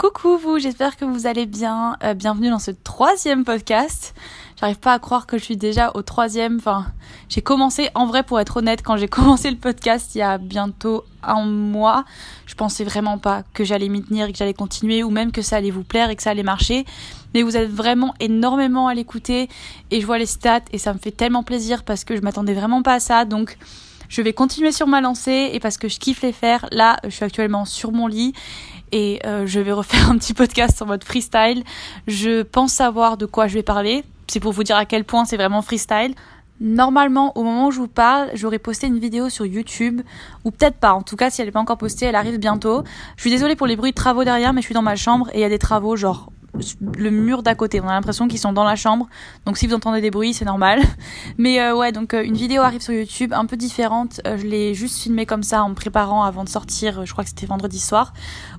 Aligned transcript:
Coucou 0.00 0.38
vous, 0.38 0.58
j'espère 0.58 0.96
que 0.96 1.04
vous 1.04 1.26
allez 1.26 1.44
bien. 1.44 1.94
Euh, 2.02 2.14
bienvenue 2.14 2.48
dans 2.48 2.58
ce 2.58 2.70
troisième 2.70 3.44
podcast. 3.44 4.14
J'arrive 4.58 4.78
pas 4.78 4.94
à 4.94 4.98
croire 4.98 5.26
que 5.26 5.36
je 5.36 5.44
suis 5.44 5.58
déjà 5.58 5.90
au 5.92 6.00
troisième. 6.00 6.56
Enfin, 6.56 6.86
j'ai 7.28 7.42
commencé, 7.42 7.90
en 7.94 8.06
vrai, 8.06 8.22
pour 8.22 8.40
être 8.40 8.56
honnête, 8.56 8.80
quand 8.82 8.96
j'ai 8.96 9.08
commencé 9.08 9.50
le 9.50 9.58
podcast 9.58 10.14
il 10.14 10.18
y 10.20 10.22
a 10.22 10.38
bientôt 10.38 11.04
un 11.22 11.44
mois, 11.44 12.06
je 12.46 12.54
pensais 12.54 12.82
vraiment 12.82 13.18
pas 13.18 13.42
que 13.52 13.62
j'allais 13.62 13.90
m'y 13.90 14.02
tenir 14.02 14.24
et 14.24 14.32
que 14.32 14.38
j'allais 14.38 14.54
continuer 14.54 15.02
ou 15.02 15.10
même 15.10 15.32
que 15.32 15.42
ça 15.42 15.56
allait 15.56 15.70
vous 15.70 15.84
plaire 15.84 16.08
et 16.08 16.16
que 16.16 16.22
ça 16.22 16.30
allait 16.30 16.42
marcher. 16.42 16.86
Mais 17.34 17.42
vous 17.42 17.58
êtes 17.58 17.68
vraiment 17.68 18.14
énormément 18.20 18.88
à 18.88 18.94
l'écouter 18.94 19.50
et 19.90 20.00
je 20.00 20.06
vois 20.06 20.16
les 20.16 20.24
stats 20.24 20.62
et 20.72 20.78
ça 20.78 20.94
me 20.94 20.98
fait 20.98 21.12
tellement 21.12 21.42
plaisir 21.42 21.82
parce 21.82 22.04
que 22.04 22.16
je 22.16 22.22
m'attendais 22.22 22.54
vraiment 22.54 22.80
pas 22.80 22.94
à 22.94 23.00
ça. 23.00 23.26
Donc, 23.26 23.58
je 24.08 24.22
vais 24.22 24.32
continuer 24.32 24.72
sur 24.72 24.88
ma 24.88 25.00
lancée 25.00 25.50
et 25.52 25.60
parce 25.60 25.76
que 25.76 25.88
je 25.88 26.00
kiffe 26.00 26.22
les 26.22 26.32
faire. 26.32 26.66
Là, 26.72 26.96
je 27.04 27.10
suis 27.10 27.24
actuellement 27.24 27.64
sur 27.64 27.92
mon 27.92 28.08
lit 28.08 28.32
et 28.92 29.20
euh, 29.24 29.46
je 29.46 29.60
vais 29.60 29.72
refaire 29.72 30.10
un 30.10 30.18
petit 30.18 30.34
podcast 30.34 30.80
en 30.82 30.86
mode 30.86 31.04
freestyle. 31.04 31.62
Je 32.06 32.42
pense 32.42 32.72
savoir 32.72 33.16
de 33.16 33.26
quoi 33.26 33.46
je 33.46 33.54
vais 33.54 33.62
parler. 33.62 34.04
C'est 34.28 34.40
pour 34.40 34.52
vous 34.52 34.64
dire 34.64 34.76
à 34.76 34.84
quel 34.84 35.04
point 35.04 35.24
c'est 35.24 35.36
vraiment 35.36 35.62
freestyle. 35.62 36.14
Normalement, 36.60 37.36
au 37.38 37.42
moment 37.42 37.68
où 37.68 37.70
je 37.70 37.78
vous 37.78 37.88
parle, 37.88 38.28
j'aurais 38.34 38.58
posté 38.58 38.86
une 38.86 38.98
vidéo 38.98 39.30
sur 39.30 39.46
YouTube, 39.46 40.02
ou 40.44 40.50
peut-être 40.50 40.76
pas. 40.76 40.92
En 40.92 41.00
tout 41.00 41.16
cas, 41.16 41.30
si 41.30 41.40
elle 41.40 41.48
n'est 41.48 41.52
pas 41.52 41.60
encore 41.60 41.78
postée, 41.78 42.04
elle 42.04 42.14
arrive 42.14 42.38
bientôt. 42.38 42.84
Je 43.16 43.22
suis 43.22 43.30
désolée 43.30 43.56
pour 43.56 43.66
les 43.66 43.76
bruits 43.76 43.92
de 43.92 43.96
travaux 43.96 44.24
derrière, 44.24 44.52
mais 44.52 44.60
je 44.60 44.66
suis 44.66 44.74
dans 44.74 44.82
ma 44.82 44.94
chambre 44.94 45.30
et 45.32 45.38
il 45.38 45.40
y 45.40 45.44
a 45.44 45.48
des 45.48 45.58
travaux 45.58 45.96
genre 45.96 46.30
le 46.96 47.10
mur 47.10 47.42
d'à 47.42 47.54
côté. 47.54 47.80
On 47.80 47.88
a 47.88 47.92
l'impression 47.92 48.28
qu'ils 48.28 48.38
sont 48.38 48.52
dans 48.52 48.64
la 48.64 48.76
chambre. 48.76 49.08
Donc 49.46 49.56
si 49.56 49.66
vous 49.66 49.74
entendez 49.74 50.00
des 50.00 50.10
bruits, 50.10 50.34
c'est 50.34 50.44
normal. 50.44 50.80
Mais 51.38 51.60
euh, 51.60 51.76
ouais, 51.76 51.92
donc 51.92 52.14
euh, 52.14 52.22
une 52.22 52.36
vidéo 52.36 52.62
arrive 52.62 52.80
sur 52.80 52.94
YouTube 52.94 53.32
un 53.32 53.46
peu 53.46 53.56
différente. 53.56 54.20
Euh, 54.26 54.36
je 54.36 54.46
l'ai 54.46 54.74
juste 54.74 54.98
filmée 54.98 55.26
comme 55.26 55.42
ça 55.42 55.62
en 55.62 55.70
me 55.70 55.74
préparant 55.74 56.24
avant 56.24 56.44
de 56.44 56.48
sortir. 56.48 57.04
Je 57.04 57.12
crois 57.12 57.24
que 57.24 57.30
c'était 57.30 57.46
vendredi 57.46 57.78
soir, 57.78 58.12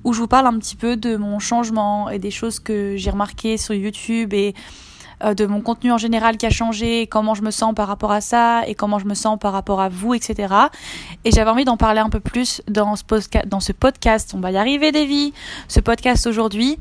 où 0.04 0.12
je 0.12 0.20
vous 0.20 0.28
parle 0.28 0.46
un 0.46 0.58
petit 0.58 0.76
peu 0.76 0.96
de 0.96 1.16
mon 1.16 1.38
changement 1.38 2.10
et 2.10 2.18
des 2.18 2.30
choses 2.30 2.60
que 2.60 2.96
j'ai 2.96 3.10
remarquées 3.10 3.56
sur 3.56 3.74
YouTube 3.74 4.32
et 4.32 4.54
de 5.22 5.46
mon 5.46 5.60
contenu 5.60 5.92
en 5.92 5.98
général 5.98 6.36
qui 6.36 6.46
a 6.46 6.50
changé, 6.50 7.06
comment 7.06 7.34
je 7.34 7.42
me 7.42 7.50
sens 7.50 7.74
par 7.74 7.88
rapport 7.88 8.12
à 8.12 8.20
ça 8.20 8.62
et 8.66 8.74
comment 8.74 8.98
je 8.98 9.06
me 9.06 9.14
sens 9.14 9.38
par 9.38 9.52
rapport 9.52 9.80
à 9.80 9.88
vous, 9.88 10.14
etc. 10.14 10.54
Et 11.24 11.30
j'avais 11.30 11.50
envie 11.50 11.64
d'en 11.64 11.76
parler 11.76 12.00
un 12.00 12.10
peu 12.10 12.20
plus 12.20 12.62
dans 12.68 12.96
ce, 12.96 13.04
dans 13.46 13.60
ce 13.60 13.72
podcast. 13.72 14.32
On 14.34 14.40
va 14.40 14.50
y 14.50 14.56
arriver, 14.56 14.92
Davy. 14.92 15.32
Ce 15.68 15.80
podcast 15.80 16.26
aujourd'hui. 16.26 16.78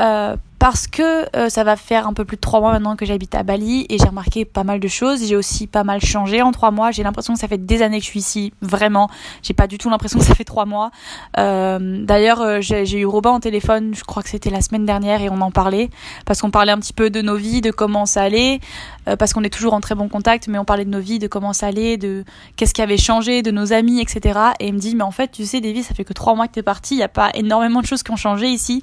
Euh, 0.00 0.36
parce 0.60 0.86
que 0.86 1.24
euh, 1.36 1.48
ça 1.48 1.64
va 1.64 1.74
faire 1.74 2.06
un 2.06 2.12
peu 2.12 2.24
plus 2.24 2.36
de 2.36 2.40
trois 2.40 2.60
mois 2.60 2.70
maintenant 2.70 2.94
que 2.94 3.06
j'habite 3.06 3.34
à 3.34 3.42
Bali 3.42 3.86
et 3.88 3.98
j'ai 3.98 4.06
remarqué 4.06 4.44
pas 4.44 4.62
mal 4.62 4.78
de 4.78 4.88
choses. 4.88 5.26
J'ai 5.26 5.34
aussi 5.34 5.66
pas 5.66 5.82
mal 5.84 6.00
changé 6.00 6.42
en 6.42 6.52
trois 6.52 6.70
mois. 6.70 6.90
J'ai 6.92 7.02
l'impression 7.02 7.32
que 7.32 7.40
ça 7.40 7.48
fait 7.48 7.64
des 7.64 7.80
années 7.80 7.98
que 7.98 8.04
je 8.04 8.10
suis 8.10 8.20
ici, 8.20 8.52
vraiment. 8.60 9.08
J'ai 9.42 9.54
pas 9.54 9.66
du 9.66 9.78
tout 9.78 9.88
l'impression 9.88 10.18
que 10.18 10.24
ça 10.24 10.34
fait 10.34 10.44
trois 10.44 10.66
mois. 10.66 10.90
Euh, 11.38 12.04
D'ailleurs, 12.04 12.42
euh, 12.42 12.60
j'ai 12.60 12.98
eu 12.98 13.06
Robin 13.06 13.30
au 13.30 13.38
téléphone, 13.38 13.94
je 13.94 14.04
crois 14.04 14.22
que 14.22 14.28
c'était 14.28 14.50
la 14.50 14.60
semaine 14.60 14.84
dernière 14.84 15.22
et 15.22 15.30
on 15.30 15.40
en 15.40 15.50
parlait 15.50 15.88
parce 16.26 16.42
qu'on 16.42 16.50
parlait 16.50 16.72
un 16.72 16.78
petit 16.78 16.92
peu 16.92 17.08
de 17.08 17.22
nos 17.22 17.36
vies, 17.36 17.62
de 17.62 17.70
comment 17.70 18.04
ça 18.04 18.22
allait, 18.22 18.60
euh, 19.08 19.16
parce 19.16 19.32
qu'on 19.32 19.42
est 19.44 19.52
toujours 19.52 19.72
en 19.72 19.80
très 19.80 19.94
bon 19.94 20.08
contact, 20.08 20.46
mais 20.46 20.58
on 20.58 20.66
parlait 20.66 20.84
de 20.84 20.90
nos 20.90 21.00
vies, 21.00 21.18
de 21.18 21.26
comment 21.26 21.54
ça 21.54 21.68
allait, 21.68 21.96
de 21.96 22.24
qu'est-ce 22.56 22.74
qui 22.74 22.82
avait 22.82 22.98
changé, 22.98 23.40
de 23.40 23.50
nos 23.50 23.72
amis, 23.72 24.00
etc. 24.00 24.38
Et 24.60 24.68
il 24.68 24.74
me 24.74 24.78
dit, 24.78 24.94
mais 24.94 25.04
en 25.04 25.10
fait, 25.10 25.28
tu 25.30 25.46
sais, 25.46 25.62
Davy, 25.62 25.82
ça 25.82 25.94
fait 25.94 26.04
que 26.04 26.12
trois 26.12 26.34
mois 26.34 26.48
que 26.48 26.52
t'es 26.52 26.62
parti, 26.62 26.96
il 26.96 26.98
y 26.98 27.02
a 27.02 27.08
pas 27.08 27.30
énormément 27.32 27.80
de 27.80 27.86
choses 27.86 28.02
qui 28.02 28.10
ont 28.10 28.16
changé 28.16 28.48
ici. 28.48 28.82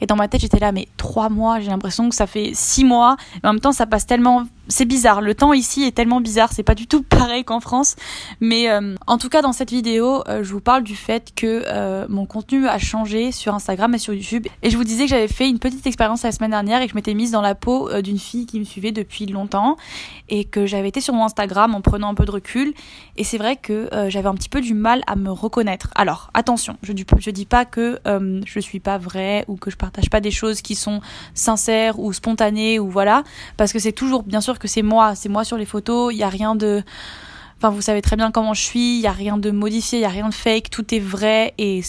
Et 0.00 0.06
dans 0.06 0.16
ma 0.16 0.28
tête, 0.28 0.40
j'étais 0.40 0.58
là, 0.58 0.72
mais 0.72 0.88
trois 0.96 1.28
mois, 1.28 1.60
j'ai 1.60 1.70
l'impression 1.70 2.08
que 2.08 2.14
ça 2.14 2.26
fait 2.26 2.52
six 2.54 2.84
mois. 2.84 3.16
Mais 3.42 3.48
en 3.48 3.52
même 3.52 3.60
temps, 3.60 3.72
ça 3.72 3.86
passe 3.86 4.06
tellement 4.06 4.44
c'est 4.70 4.84
bizarre. 4.84 5.20
Le 5.20 5.34
temps 5.34 5.52
ici 5.52 5.82
est 5.82 5.90
tellement 5.90 6.20
bizarre. 6.20 6.50
C'est 6.52 6.62
pas 6.62 6.74
du 6.74 6.86
tout 6.86 7.02
pareil 7.08 7.44
qu'en 7.44 7.60
France. 7.60 7.96
Mais 8.40 8.70
euh, 8.70 8.94
en 9.06 9.18
tout 9.18 9.28
cas, 9.28 9.42
dans 9.42 9.52
cette 9.52 9.70
vidéo, 9.70 10.22
euh, 10.28 10.42
je 10.42 10.52
vous 10.52 10.60
parle 10.60 10.82
du 10.82 10.96
fait 10.96 11.32
que 11.34 11.64
euh, 11.66 12.06
mon 12.08 12.24
contenu 12.24 12.66
a 12.66 12.78
changé 12.78 13.32
sur 13.32 13.54
Instagram 13.54 13.94
et 13.94 13.98
sur 13.98 14.14
YouTube. 14.14 14.46
Et 14.62 14.70
je 14.70 14.76
vous 14.76 14.84
disais 14.84 15.04
que 15.04 15.10
j'avais 15.10 15.28
fait 15.28 15.48
une 15.48 15.58
petite 15.58 15.86
expérience 15.86 16.22
la 16.22 16.32
semaine 16.32 16.52
dernière 16.52 16.80
et 16.80 16.86
que 16.86 16.92
je 16.92 16.96
m'étais 16.96 17.14
mise 17.14 17.32
dans 17.32 17.42
la 17.42 17.54
peau 17.54 17.90
d'une 18.00 18.18
fille 18.18 18.46
qui 18.46 18.58
me 18.60 18.64
suivait 18.64 18.92
depuis 18.92 19.26
longtemps 19.26 19.76
et 20.28 20.44
que 20.44 20.66
j'avais 20.66 20.88
été 20.88 21.00
sur 21.00 21.14
mon 21.14 21.24
Instagram 21.24 21.74
en 21.74 21.80
prenant 21.80 22.08
un 22.08 22.14
peu 22.14 22.24
de 22.24 22.30
recul. 22.30 22.72
Et 23.16 23.24
c'est 23.24 23.38
vrai 23.38 23.56
que 23.56 23.88
j'avais 24.08 24.28
un 24.28 24.34
petit 24.34 24.48
peu 24.48 24.60
du 24.60 24.74
mal 24.74 25.02
à 25.06 25.16
me 25.16 25.30
reconnaître. 25.30 25.90
Alors, 25.96 26.30
attention, 26.34 26.76
je 26.82 26.92
dis, 26.92 27.04
dis 27.32 27.46
pas 27.46 27.64
que 27.64 27.98
je 28.06 28.60
suis 28.60 28.80
pas 28.80 28.98
vraie 28.98 29.44
ou 29.48 29.56
que 29.56 29.70
je 29.70 29.76
partage 29.76 30.10
pas 30.10 30.20
des 30.20 30.30
choses 30.30 30.62
qui 30.62 30.74
sont 30.74 31.00
sincères 31.34 31.98
ou 31.98 32.12
spontanées 32.12 32.78
ou 32.78 32.88
voilà, 32.88 33.24
parce 33.56 33.72
que 33.72 33.78
c'est 33.78 33.92
toujours 33.92 34.22
bien 34.22 34.40
sûr 34.40 34.58
que 34.60 34.68
c'est 34.68 34.82
moi, 34.82 35.16
c'est 35.16 35.28
moi 35.28 35.42
sur 35.42 35.56
les 35.56 35.64
photos, 35.64 36.14
il 36.14 36.18
y 36.18 36.22
a 36.22 36.28
rien 36.28 36.54
de 36.54 36.82
enfin 37.58 37.70
vous 37.70 37.82
savez 37.82 38.00
très 38.00 38.16
bien 38.16 38.30
comment 38.30 38.54
je 38.54 38.62
suis, 38.62 38.96
il 38.96 39.00
y 39.00 39.06
a 39.06 39.12
rien 39.12 39.36
de 39.36 39.50
modifié, 39.50 39.98
il 39.98 40.02
y 40.02 40.06
a 40.06 40.10
rien 40.10 40.28
de 40.28 40.34
fake, 40.34 40.70
tout 40.70 40.94
est 40.94 41.00
vrai 41.00 41.52
et 41.58 41.82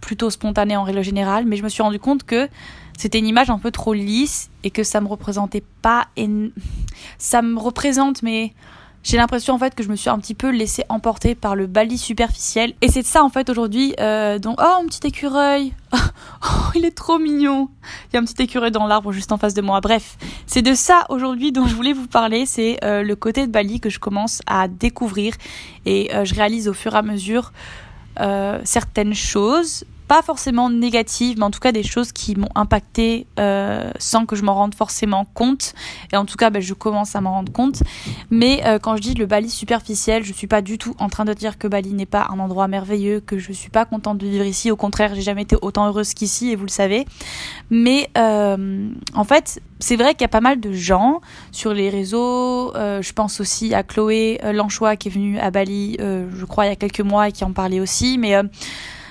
plutôt 0.00 0.30
spontané 0.30 0.76
en 0.76 0.82
règle 0.82 1.02
générale, 1.02 1.44
mais 1.44 1.56
je 1.56 1.62
me 1.62 1.68
suis 1.68 1.82
rendu 1.82 1.98
compte 1.98 2.24
que 2.24 2.48
c'était 2.96 3.18
une 3.18 3.26
image 3.26 3.50
un 3.50 3.58
peu 3.58 3.70
trop 3.70 3.92
lisse 3.92 4.50
et 4.62 4.70
que 4.70 4.82
ça 4.82 5.00
me 5.00 5.08
représentait 5.08 5.64
pas 5.82 6.08
et 6.16 6.28
ça 7.18 7.42
me 7.42 7.58
représente 7.58 8.22
mais 8.22 8.52
j'ai 9.02 9.16
l'impression 9.16 9.54
en 9.54 9.58
fait 9.58 9.74
que 9.74 9.82
je 9.82 9.88
me 9.88 9.96
suis 9.96 10.10
un 10.10 10.18
petit 10.18 10.34
peu 10.34 10.50
laissée 10.50 10.84
emporter 10.88 11.34
par 11.34 11.56
le 11.56 11.66
bali 11.66 11.96
superficiel. 11.96 12.74
Et 12.82 12.88
c'est 12.88 13.04
ça 13.04 13.24
en 13.24 13.30
fait 13.30 13.48
aujourd'hui 13.48 13.94
euh, 13.98 14.38
oh 14.44 14.54
un 14.58 14.86
petit 14.86 15.06
écureuil. 15.06 15.72
Oh 16.42 16.70
il 16.74 16.84
est 16.84 16.96
trop 16.96 17.18
mignon. 17.18 17.68
Il 18.08 18.14
y 18.14 18.16
a 18.16 18.20
un 18.20 18.24
petit 18.24 18.42
écureuil 18.42 18.70
dans 18.70 18.86
l'arbre 18.86 19.12
juste 19.12 19.32
en 19.32 19.36
face 19.36 19.52
de 19.54 19.60
moi. 19.60 19.80
Bref 19.80 20.16
c'est 20.46 20.62
de 20.62 20.74
ça 20.74 21.04
aujourd'hui 21.08 21.52
dont 21.52 21.66
je 21.66 21.74
voulais 21.74 21.92
vous 21.92 22.06
parler. 22.06 22.46
C'est 22.46 22.78
euh, 22.84 23.02
le 23.02 23.16
côté 23.16 23.46
de 23.46 23.52
Bali 23.52 23.80
que 23.80 23.90
je 23.90 23.98
commence 23.98 24.40
à 24.46 24.68
découvrir. 24.68 25.34
Et 25.86 26.14
euh, 26.14 26.24
je 26.24 26.34
réalise 26.34 26.68
au 26.68 26.72
fur 26.72 26.94
et 26.94 26.98
à 26.98 27.02
mesure 27.02 27.52
euh, 28.20 28.60
certaines 28.64 29.14
choses 29.14 29.84
pas 30.10 30.22
forcément 30.22 30.70
négatives, 30.70 31.38
mais 31.38 31.44
en 31.44 31.52
tout 31.52 31.60
cas 31.60 31.70
des 31.70 31.84
choses 31.84 32.10
qui 32.10 32.34
m'ont 32.34 32.48
impacté 32.56 33.28
euh, 33.38 33.92
sans 34.00 34.26
que 34.26 34.34
je 34.34 34.42
m'en 34.42 34.54
rende 34.54 34.74
forcément 34.74 35.24
compte. 35.24 35.72
Et 36.12 36.16
en 36.16 36.24
tout 36.24 36.36
cas, 36.36 36.50
ben, 36.50 36.60
je 36.60 36.74
commence 36.74 37.14
à 37.14 37.20
m'en 37.20 37.30
rendre 37.30 37.52
compte. 37.52 37.84
Mais 38.28 38.60
euh, 38.66 38.80
quand 38.80 38.96
je 38.96 39.02
dis 39.02 39.14
le 39.14 39.26
Bali 39.26 39.48
superficiel, 39.48 40.24
je 40.24 40.32
suis 40.32 40.48
pas 40.48 40.62
du 40.62 40.78
tout 40.78 40.96
en 40.98 41.08
train 41.08 41.24
de 41.24 41.32
dire 41.32 41.58
que 41.58 41.68
Bali 41.68 41.92
n'est 41.92 42.06
pas 42.06 42.26
un 42.28 42.40
endroit 42.40 42.66
merveilleux, 42.66 43.20
que 43.20 43.38
je 43.38 43.52
suis 43.52 43.70
pas 43.70 43.84
contente 43.84 44.18
de 44.18 44.26
vivre 44.26 44.44
ici. 44.44 44.72
Au 44.72 44.76
contraire, 44.76 45.14
j'ai 45.14 45.22
jamais 45.22 45.42
été 45.42 45.54
autant 45.62 45.86
heureuse 45.86 46.12
qu'ici, 46.12 46.50
et 46.50 46.56
vous 46.56 46.64
le 46.64 46.70
savez. 46.70 47.06
Mais 47.70 48.10
euh, 48.18 48.90
en 49.14 49.22
fait, 49.22 49.62
c'est 49.78 49.94
vrai 49.94 50.14
qu'il 50.14 50.22
y 50.22 50.24
a 50.24 50.28
pas 50.28 50.40
mal 50.40 50.58
de 50.58 50.72
gens 50.72 51.20
sur 51.52 51.72
les 51.72 51.88
réseaux. 51.88 52.72
Je 52.74 53.12
pense 53.12 53.40
aussi 53.40 53.74
à 53.74 53.84
Chloé 53.84 54.40
Lanchois 54.42 54.96
qui 54.96 55.06
est 55.06 55.12
venue 55.12 55.38
à 55.38 55.52
Bali, 55.52 55.98
je 56.00 56.44
crois, 56.46 56.66
il 56.66 56.70
y 56.70 56.72
a 56.72 56.76
quelques 56.76 57.00
mois 57.00 57.28
et 57.28 57.32
qui 57.32 57.44
en 57.44 57.52
parlait 57.52 57.78
aussi. 57.78 58.18
Mais 58.18 58.34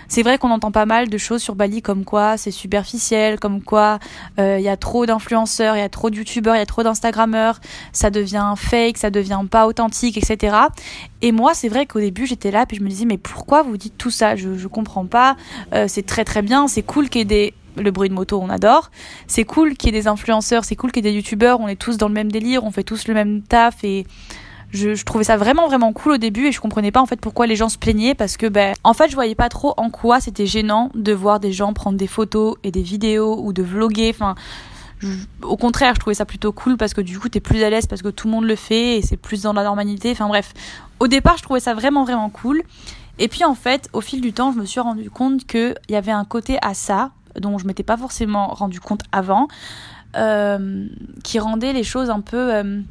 c'est 0.10 0.24
vrai 0.24 0.38
qu'on 0.38 0.52
entend 0.52 0.72
pas 0.72 0.86
mal 0.86 1.08
de 1.08 1.18
choses 1.18 1.42
sur 1.42 1.56
Bali 1.56 1.82
comme 1.82 2.04
quoi 2.04 2.36
c'est 2.36 2.52
superficiel, 2.52 3.40
comme 3.40 3.62
quoi 3.62 4.00
euh, 4.40 4.58
il 4.60 4.64
y 4.64 4.70
a 4.70 4.76
trop 4.76 5.06
d'influenceurs, 5.06 5.78
il 5.78 5.80
y 5.80 5.84
a 5.84 5.90
trop 5.90 6.10
de 6.10 6.18
youtubeurs, 6.18 6.56
il 6.56 6.60
y 6.60 6.62
a 6.62 6.66
trop 6.66 6.84
d'instagrammeurs, 6.84 7.60
ça 7.94 8.10
devient 8.10 8.54
fake, 8.58 8.98
ça 8.98 9.10
devient 9.10 9.42
pas 9.50 9.68
authentique, 9.68 10.18
etc. 10.18 10.58
Et 11.22 11.32
moi, 11.32 11.54
c'est 11.54 11.70
vrai 11.70 11.86
qu'au 11.86 12.00
début, 12.00 12.26
j'étais 12.26 12.52
là, 12.52 12.66
puis 12.66 12.78
je 12.78 12.84
me 12.84 12.90
disais, 12.90 13.06
mais 13.06 13.18
pourquoi 13.18 13.62
vous 13.62 13.78
dites 13.78 13.98
tout 13.98 14.12
ça? 14.12 14.36
Je, 14.36 14.58
je 14.58 14.68
comprends 14.68 15.06
pas. 15.06 15.38
Euh, 15.74 15.86
c'est 15.88 16.06
très 16.06 16.26
très 16.26 16.42
bien, 16.42 16.68
c'est 16.68 16.84
cool 16.84 17.10
qu'il 17.10 17.20
y 17.20 17.22
ait 17.22 17.26
des 17.26 17.54
le 17.78 17.92
bruit 17.92 18.10
de 18.10 18.14
moto, 18.14 18.40
on 18.42 18.50
adore. 18.50 18.92
C'est 19.28 19.46
cool 19.46 19.76
qu'il 19.78 19.94
y 19.94 19.98
ait 19.98 20.02
des 20.02 20.08
influenceurs, 20.08 20.66
c'est 20.66 20.76
cool 20.76 20.92
qu'il 20.92 21.06
y 21.06 21.08
ait 21.08 21.12
des 21.12 21.16
youtubeurs, 21.16 21.60
on 21.62 21.68
est 21.68 21.76
tous 21.76 21.98
dans 21.98 22.08
le 22.08 22.14
même 22.14 22.32
délire, 22.32 22.64
on 22.64 22.72
fait 22.72 22.84
tous 22.84 23.08
le 23.08 23.14
même 23.14 23.42
taf 23.42 23.84
et 23.84 24.06
je, 24.72 25.04
trouvais 25.04 25.24
ça 25.24 25.38
vraiment 25.38 25.68
vraiment 25.68 25.94
cool 25.94 26.14
au 26.14 26.18
début 26.18 26.48
et 26.48 26.52
je 26.52 26.62
comprenais 26.62 26.92
pas 26.92 27.02
en 27.02 27.06
fait 27.06 27.20
pourquoi 27.20 27.48
les 27.48 27.56
gens 27.56 27.70
se 27.70 27.78
plaignaient 27.78 28.14
parce 28.14 28.38
que 28.38 28.46
ben 28.46 28.76
en 28.84 28.94
fait 28.94 29.10
je 29.10 29.16
voyais 29.16 29.36
pas 29.36 29.50
trop 29.50 29.74
en 29.78 29.90
quoi 29.90 30.20
c'était 30.20 30.46
gênant 30.46 30.92
de 30.94 31.12
voir 31.12 31.40
des 31.40 31.52
gens 31.52 31.74
prendre 31.74 31.98
des 31.98 32.08
photos 32.08 32.56
et 32.64 32.72
des 32.72 32.84
vidéos 32.84 33.40
ou 33.42 33.52
de 33.52 33.64
vloguer 33.64 34.12
enfin 34.14 34.36
au 35.44 35.58
contraire, 35.58 35.94
je 35.96 36.00
trouvais 36.00 36.14
ça 36.14 36.26
plutôt 36.26 36.52
cool 36.52 36.78
parce 36.78 36.94
que 36.94 37.02
du 37.02 37.20
coup, 37.20 37.30
t'es 37.30 37.40
plus 37.40 37.64
à 37.64 37.70
l'aise 37.70 37.88
parce 37.88 38.02
que 38.02 38.10
tout 38.10 38.28
le 38.28 38.34
monde 38.34 38.46
le 38.46 38.56
fait 38.56 38.98
et 38.98 39.02
c'est 39.02 39.18
plus 39.18 39.44
dans 39.44 39.54
la 39.54 39.64
normalité. 39.64 40.12
Enfin 40.12 40.28
bref, 40.28 40.54
au 41.00 41.08
départ, 41.08 41.38
je 41.38 41.44
trouvais 41.44 41.60
ça 41.60 41.74
vraiment 41.74 42.04
vraiment 42.04 42.30
cool. 42.30 42.62
Et 43.18 43.28
puis 43.28 43.44
en 43.44 43.56
fait, 43.56 43.90
au 43.94 44.02
fil 44.02 44.22
du 44.22 44.34
temps, 44.34 44.52
je 44.52 44.60
me 44.60 44.66
suis 44.66 44.80
rendu 44.80 45.10
compte 45.10 45.46
qu'il 45.46 45.76
y 45.90 45.96
avait 45.96 46.12
un 46.12 46.26
côté 46.26 46.58
à 46.62 46.74
ça 46.74 47.12
dont 47.40 47.58
je 47.58 47.68
m'étais 47.68 47.84
pas 47.84 47.98
forcément 47.98 48.48
rendu 48.48 48.80
compte 48.80 49.02
avant, 49.12 49.48
euh, 50.16 50.88
qui 51.24 51.40
rendait 51.40 51.74
les 51.74 51.84
choses 51.84 52.10
un 52.10 52.22
peu 52.22 52.54
euh, 52.54 52.82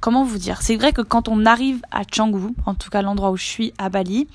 comment 0.00 0.24
vous 0.24 0.38
dire? 0.38 0.62
C'est 0.62 0.76
vrai 0.76 0.92
que 0.92 1.02
quand 1.02 1.28
on 1.28 1.46
arrive 1.46 1.80
à 1.90 2.04
Canggu, 2.04 2.54
en 2.64 2.74
tout 2.74 2.90
cas 2.90 3.02
l'endroit 3.02 3.30
où 3.30 3.36
je 3.36 3.44
suis 3.44 3.72
à 3.78 3.88
Bali, 3.88 4.28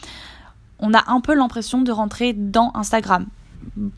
on 0.80 0.94
a 0.94 1.12
un 1.12 1.22
peu 1.22 1.34
l'impression 1.34 1.82
de 1.82 1.92
rentrer 1.92 2.34
dans 2.34 2.72
Instagram. 2.74 3.28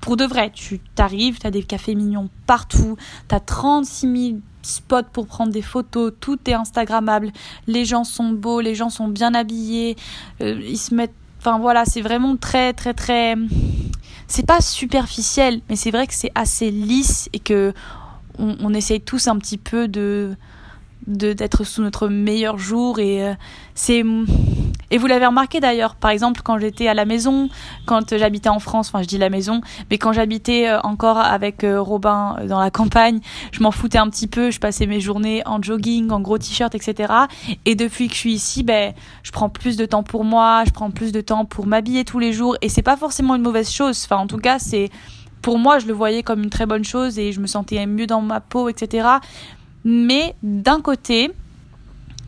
Pour 0.02 0.18
de 0.18 0.26
vrai, 0.26 0.52
tu 0.54 0.80
t'arrives, 0.80 1.40
tu 1.40 1.48
as 1.48 1.52
des 1.52 1.64
cafés 1.64 1.96
mignons 1.96 2.30
partout, 2.46 2.98
tu 3.30 3.36
as 3.36 3.40
36 3.40 4.28
000 4.30 4.40
spots 4.62 5.10
pour 5.12 5.28
prendre 5.28 5.52
des 5.52 5.62
photos, 5.62 6.12
tout 6.20 6.38
est 6.48 6.54
Instagrammable, 6.54 7.32
les 7.68 7.86
gens 7.86 8.04
sont 8.04 8.32
beaux, 8.32 8.60
les 8.60 8.76
gens 8.76 8.90
sont 8.90 9.08
bien 9.08 9.34
habillés, 9.34 9.96
euh, 10.42 10.62
ils 10.62 10.78
se 10.78 10.94
mettent... 10.94 11.14
Enfin 11.40 11.60
voilà, 11.60 11.86
c'est 11.86 12.02
vraiment 12.02 12.38
très 12.38 12.74
très 12.74 12.94
très... 12.94 13.36
C'est 14.28 14.46
pas 14.46 14.62
superficiel, 14.62 15.62
mais 15.70 15.76
c'est 15.76 15.92
vrai 15.92 16.08
que 16.08 16.14
c'est 16.14 16.32
assez 16.36 16.72
lisse 16.72 17.30
et 17.34 17.40
que 17.40 17.74
on, 18.40 18.56
on 18.62 18.74
essaye 18.74 19.02
tous 19.02 19.28
un 19.28 19.38
petit 19.38 19.58
peu 19.58 19.88
de 19.88 20.36
d'être 21.08 21.64
sous 21.64 21.82
notre 21.82 22.08
meilleur 22.08 22.58
jour 22.58 23.00
et 23.00 23.24
euh, 23.24 23.34
c'est 23.76 24.04
et 24.92 24.98
vous 24.98 25.08
l'avez 25.08 25.26
remarqué 25.26 25.60
d'ailleurs 25.60 25.96
par 25.96 26.12
exemple 26.12 26.42
quand 26.44 26.60
j'étais 26.60 26.88
à 26.88 26.94
la 26.94 27.06
maison 27.06 27.50
quand 27.86 28.16
j'habitais 28.16 28.50
en 28.50 28.60
France 28.60 28.90
enfin 28.90 29.02
je 29.02 29.08
dis 29.08 29.18
la 29.18 29.30
maison 29.30 29.62
mais 29.90 29.98
quand 29.98 30.14
j'habitais 30.14 30.70
euh, 30.70 30.80
encore 30.82 31.18
avec 31.18 31.64
euh, 31.64 31.82
Robin 31.82 32.38
dans 32.48 32.60
la 32.60 32.72
campagne 32.72 33.20
je 33.52 33.62
m'en 33.62 33.72
foutais 33.72 33.98
un 33.98 34.10
petit 34.10 34.28
peu 34.28 34.52
je 34.52 34.60
passais 34.60 34.86
mes 34.86 35.00
journées 35.00 35.42
en 35.46 35.62
jogging 35.62 36.12
en 36.12 36.22
gros 36.22 36.38
t-shirt 36.38 36.74
etc 36.76 37.14
et 37.66 37.76
depuis 37.76 38.08
que 38.08 38.14
je 38.14 38.20
suis 38.20 38.34
ici 38.34 38.64
ben 38.64 38.94
je 39.24 39.32
prends 39.32 39.50
plus 39.50 39.76
de 39.76 39.86
temps 39.86 40.04
pour 40.04 40.24
moi 40.24 40.64
je 40.66 40.72
prends 40.72 40.92
plus 40.92 41.12
de 41.12 41.22
temps 41.22 41.46
pour 41.46 41.66
m'habiller 41.68 42.06
tous 42.06 42.20
les 42.20 42.34
jours 42.34 42.56
et 42.62 42.70
c'est 42.70 42.82
pas 42.82 42.98
forcément 42.98 43.36
une 43.36 43.42
mauvaise 43.42 43.72
chose. 43.72 44.02
Enfin 44.06 44.18
en 44.18 44.28
tout 44.28 44.38
cas 44.38 44.60
c'est 44.60 44.90
pour 45.42 45.60
moi 45.60 45.80
je 45.80 45.88
le 45.88 45.94
voyais 45.94 46.24
comme 46.24 46.44
une 46.44 46.50
très 46.50 46.66
bonne 46.66 46.86
chose 46.86 47.20
et 47.20 47.32
je 47.32 47.40
me 47.40 47.48
sentais 47.48 47.86
mieux 47.86 48.08
dans 48.08 48.22
ma 48.22 48.40
peau 48.40 48.70
etc 48.70 49.08
mais 49.84 50.36
d'un 50.44 50.82
côté, 50.82 51.32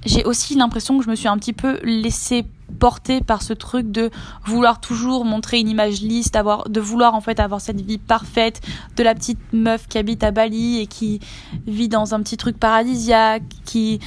j'ai 0.05 0.23
aussi 0.23 0.55
l'impression 0.55 0.97
que 0.97 1.03
je 1.03 1.09
me 1.09 1.15
suis 1.15 1.27
un 1.27 1.37
petit 1.37 1.53
peu 1.53 1.79
laissée 1.83 2.45
porter 2.79 3.21
par 3.21 3.41
ce 3.41 3.53
truc 3.53 3.91
de 3.91 4.09
vouloir 4.45 4.79
toujours 4.79 5.25
montrer 5.25 5.59
une 5.59 5.69
image 5.69 6.01
lisse, 6.01 6.31
de 6.31 6.79
vouloir 6.79 7.13
en 7.15 7.21
fait 7.21 7.39
avoir 7.39 7.61
cette 7.61 7.81
vie 7.81 7.97
parfaite 7.97 8.61
de 8.97 9.03
la 9.03 9.13
petite 9.13 9.39
meuf 9.53 9.87
qui 9.87 9.97
habite 9.97 10.23
à 10.23 10.31
Bali 10.31 10.79
et 10.79 10.87
qui 10.87 11.19
vit 11.67 11.89
dans 11.89 12.13
un 12.13 12.21
petit 12.21 12.37
truc 12.37 12.57
paradisiaque, 12.57 13.43
qui 13.65 13.99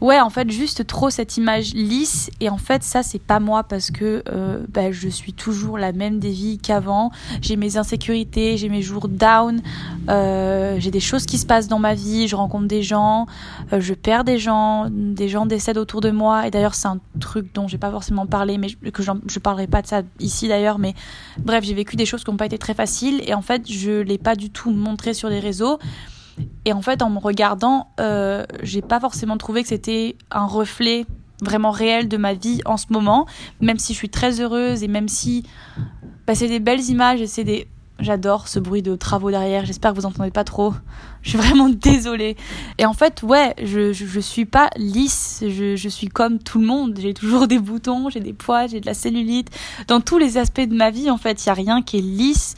ouais, 0.00 0.20
en 0.20 0.30
fait, 0.30 0.50
juste 0.50 0.86
trop 0.86 1.10
cette 1.10 1.36
image 1.36 1.74
lisse. 1.74 2.30
Et 2.40 2.48
en 2.48 2.56
fait, 2.56 2.82
ça, 2.82 3.02
c'est 3.02 3.20
pas 3.20 3.40
moi 3.40 3.64
parce 3.64 3.90
que 3.90 4.22
euh, 4.28 4.64
bah, 4.68 4.92
je 4.92 5.08
suis 5.08 5.32
toujours 5.32 5.78
la 5.78 5.92
même 5.92 6.18
des 6.18 6.30
vies 6.30 6.58
qu'avant. 6.58 7.10
J'ai 7.40 7.56
mes 7.56 7.76
insécurités, 7.76 8.56
j'ai 8.56 8.68
mes 8.68 8.82
jours 8.82 9.08
down, 9.08 9.60
euh, 10.08 10.76
j'ai 10.78 10.90
des 10.90 11.00
choses 11.00 11.26
qui 11.26 11.38
se 11.38 11.46
passent 11.46 11.68
dans 11.68 11.78
ma 11.78 11.94
vie, 11.94 12.28
je 12.28 12.36
rencontre 12.36 12.66
des 12.66 12.82
gens, 12.82 13.26
euh, 13.72 13.80
je 13.80 13.94
perds 13.94 14.24
des 14.24 14.38
gens, 14.38 14.88
des 14.90 15.28
gens 15.28 15.46
décèdent 15.46 15.78
autour 15.78 16.00
de 16.00 16.10
moi. 16.10 16.46
Et 16.46 16.50
d'ailleurs, 16.50 16.74
c'est 16.74 16.88
un 16.88 16.98
truc 17.20 17.52
dont 17.54 17.68
j'ai 17.68 17.78
pas 17.78 17.90
forcément 17.90 18.26
parlé, 18.26 18.58
mais 18.58 18.68
que 18.92 19.02
je 19.02 19.38
parlerai 19.38 19.66
pas 19.66 19.82
de 19.82 19.86
ça 19.86 20.02
ici 20.18 20.48
d'ailleurs. 20.48 20.78
Mais 20.78 20.94
bref, 21.38 21.64
j'ai 21.64 21.74
vécu 21.74 21.96
des 21.96 22.06
choses 22.06 22.24
qui 22.24 22.30
n'ont 22.30 22.36
pas 22.36 22.46
été 22.46 22.58
très 22.58 22.74
faciles. 22.74 23.22
Et 23.26 23.34
en 23.34 23.42
fait, 23.42 23.70
je 23.70 24.00
l'ai 24.00 24.18
pas 24.18 24.36
du 24.36 24.50
tout 24.50 24.70
montré 24.70 25.14
sur 25.14 25.28
les 25.28 25.40
réseaux. 25.40 25.78
Et 26.64 26.72
en 26.72 26.82
fait, 26.82 27.02
en 27.02 27.10
me 27.10 27.18
regardant, 27.18 27.88
euh, 28.00 28.44
j'ai 28.62 28.82
pas 28.82 29.00
forcément 29.00 29.36
trouvé 29.36 29.62
que 29.62 29.68
c'était 29.68 30.16
un 30.30 30.46
reflet 30.46 31.06
vraiment 31.42 31.70
réel 31.70 32.08
de 32.08 32.16
ma 32.16 32.34
vie 32.34 32.60
en 32.64 32.76
ce 32.76 32.86
moment, 32.90 33.26
même 33.60 33.78
si 33.78 33.92
je 33.92 33.98
suis 33.98 34.10
très 34.10 34.40
heureuse 34.40 34.82
et 34.82 34.88
même 34.88 35.08
si 35.08 35.44
bah, 36.26 36.34
c'est 36.34 36.48
des 36.48 36.60
belles 36.60 36.84
images 36.88 37.20
et 37.20 37.26
c'est 37.26 37.44
des... 37.44 37.66
J'adore 37.98 38.48
ce 38.48 38.58
bruit 38.58 38.80
de 38.80 38.96
travaux 38.96 39.30
derrière, 39.30 39.66
j'espère 39.66 39.92
que 39.92 39.96
vous 39.96 40.06
entendez 40.06 40.30
pas 40.30 40.44
trop. 40.44 40.72
Je 41.20 41.30
suis 41.30 41.38
vraiment 41.38 41.68
désolée. 41.68 42.34
Et 42.78 42.86
en 42.86 42.94
fait, 42.94 43.22
ouais, 43.22 43.54
je, 43.62 43.92
je, 43.92 44.20
suis 44.20 44.46
pas 44.46 44.70
lisse, 44.76 45.44
je, 45.46 45.76
je 45.76 45.88
suis 45.90 46.08
comme 46.08 46.38
tout 46.38 46.58
le 46.58 46.66
monde. 46.66 46.98
J'ai 46.98 47.12
toujours 47.12 47.46
des 47.46 47.58
boutons, 47.58 48.08
j'ai 48.08 48.20
des 48.20 48.32
poids, 48.32 48.66
j'ai 48.66 48.80
de 48.80 48.86
la 48.86 48.94
cellulite. 48.94 49.50
Dans 49.86 50.00
tous 50.00 50.16
les 50.16 50.38
aspects 50.38 50.62
de 50.62 50.74
ma 50.74 50.90
vie, 50.90 51.10
en 51.10 51.18
fait, 51.18 51.44
il 51.44 51.48
y 51.48 51.50
a 51.50 51.54
rien 51.54 51.82
qui 51.82 51.98
est 51.98 52.00
lisse. 52.00 52.56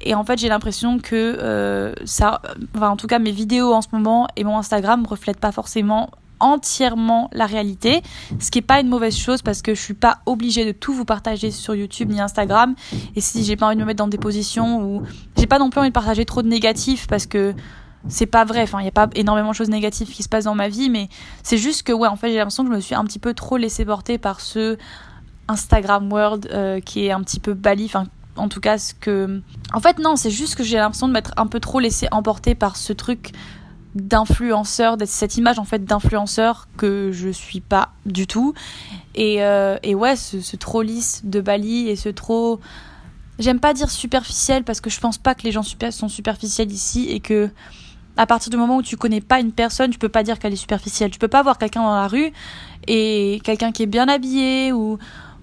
Et 0.00 0.14
en 0.14 0.24
fait, 0.24 0.38
j'ai 0.38 0.48
l'impression 0.48 0.98
que 0.98 1.14
euh, 1.14 1.92
ça, 2.04 2.40
enfin, 2.74 2.90
en 2.90 2.96
tout 2.96 3.06
cas, 3.06 3.18
mes 3.18 3.32
vidéos 3.32 3.72
en 3.72 3.82
ce 3.82 3.88
moment 3.92 4.28
et 4.36 4.44
mon 4.44 4.56
Instagram 4.58 5.02
ne 5.02 5.08
reflètent 5.08 5.40
pas 5.40 5.52
forcément 5.52 6.10
entièrement 6.40 7.28
la 7.32 7.46
réalité, 7.46 8.02
ce 8.38 8.50
qui 8.50 8.58
est 8.58 8.62
pas 8.62 8.80
une 8.80 8.88
mauvaise 8.88 9.16
chose 9.16 9.42
parce 9.42 9.60
que 9.60 9.74
je 9.74 9.80
suis 9.80 9.94
pas 9.94 10.18
obligée 10.24 10.64
de 10.64 10.72
tout 10.72 10.92
vous 10.92 11.04
partager 11.04 11.50
sur 11.50 11.74
YouTube 11.74 12.10
ni 12.10 12.20
Instagram. 12.20 12.74
Et 13.16 13.20
si 13.20 13.44
j'ai 13.44 13.56
pas 13.56 13.66
envie 13.66 13.76
de 13.76 13.80
me 13.80 13.86
mettre 13.86 13.98
dans 13.98 14.08
des 14.08 14.18
positions 14.18 14.80
où 14.82 15.02
j'ai 15.36 15.46
pas 15.46 15.58
non 15.58 15.70
plus 15.70 15.80
envie 15.80 15.88
de 15.88 15.94
partager 15.94 16.24
trop 16.24 16.42
de 16.42 16.48
négatifs 16.48 17.06
parce 17.08 17.26
que 17.26 17.54
c'est 18.08 18.26
pas 18.26 18.44
vrai. 18.44 18.62
Enfin, 18.62 18.80
il 18.80 18.84
y 18.84 18.88
a 18.88 18.92
pas 18.92 19.08
énormément 19.16 19.50
de 19.50 19.56
choses 19.56 19.68
négatives 19.68 20.08
qui 20.08 20.22
se 20.22 20.28
passent 20.28 20.44
dans 20.44 20.54
ma 20.54 20.68
vie, 20.68 20.90
mais 20.90 21.08
c'est 21.42 21.58
juste 21.58 21.82
que 21.82 21.92
ouais, 21.92 22.08
en 22.08 22.16
fait, 22.16 22.30
j'ai 22.30 22.36
l'impression 22.36 22.62
que 22.64 22.70
je 22.70 22.76
me 22.76 22.80
suis 22.80 22.94
un 22.94 23.04
petit 23.04 23.18
peu 23.18 23.34
trop 23.34 23.56
laissée 23.56 23.84
porter 23.84 24.18
par 24.18 24.40
ce 24.40 24.76
Instagram 25.48 26.12
World 26.12 26.48
euh, 26.52 26.80
qui 26.80 27.06
est 27.06 27.10
un 27.10 27.22
petit 27.22 27.40
peu 27.40 27.54
bali, 27.54 27.86
enfin 27.86 28.04
en 28.38 28.48
tout 28.48 28.60
cas 28.60 28.78
ce 28.78 28.94
que... 28.94 29.40
En 29.72 29.80
fait 29.80 29.98
non, 29.98 30.16
c'est 30.16 30.30
juste 30.30 30.54
que 30.54 30.62
j'ai 30.62 30.76
l'impression 30.76 31.08
de 31.08 31.12
m'être 31.12 31.32
un 31.36 31.46
peu 31.46 31.60
trop 31.60 31.80
laissé 31.80 32.08
emporter 32.10 32.54
par 32.54 32.76
ce 32.76 32.92
truc 32.92 33.32
d'influenceur, 33.94 34.96
cette 35.06 35.36
image 35.36 35.58
en 35.58 35.64
fait 35.64 35.84
d'influenceur 35.84 36.68
que 36.76 37.10
je 37.12 37.28
suis 37.28 37.60
pas 37.60 37.90
du 38.06 38.26
tout. 38.26 38.54
Et, 39.14 39.42
euh, 39.42 39.76
et 39.82 39.94
ouais, 39.94 40.16
ce, 40.16 40.56
trop 40.56 40.82
lisse 40.82 41.22
de 41.24 41.40
Bali 41.40 41.88
et 41.88 41.96
ce 41.96 42.08
trop... 42.08 42.60
J'aime 43.38 43.60
pas 43.60 43.72
dire 43.72 43.90
superficiel 43.90 44.64
parce 44.64 44.80
que 44.80 44.90
je 44.90 44.98
pense 44.98 45.16
pas 45.16 45.34
que 45.36 45.44
les 45.44 45.52
gens 45.52 45.62
sont 45.62 46.08
superficiels 46.08 46.72
ici 46.72 47.08
et 47.08 47.20
que 47.20 47.50
à 48.16 48.26
partir 48.26 48.50
du 48.50 48.56
moment 48.56 48.78
où 48.78 48.82
tu 48.82 48.96
connais 48.96 49.20
pas 49.20 49.38
une 49.38 49.52
personne, 49.52 49.92
tu 49.92 49.98
peux 49.98 50.08
pas 50.08 50.24
dire 50.24 50.40
qu'elle 50.40 50.52
est 50.52 50.56
superficielle. 50.56 51.12
Tu 51.12 51.20
peux 51.20 51.28
pas 51.28 51.44
voir 51.44 51.56
quelqu'un 51.56 51.82
dans 51.82 51.94
la 51.94 52.08
rue 52.08 52.32
et 52.88 53.40
quelqu'un 53.44 53.70
qui 53.70 53.84
est 53.84 53.86
bien 53.86 54.08
habillé 54.08 54.72
ou 54.72 54.98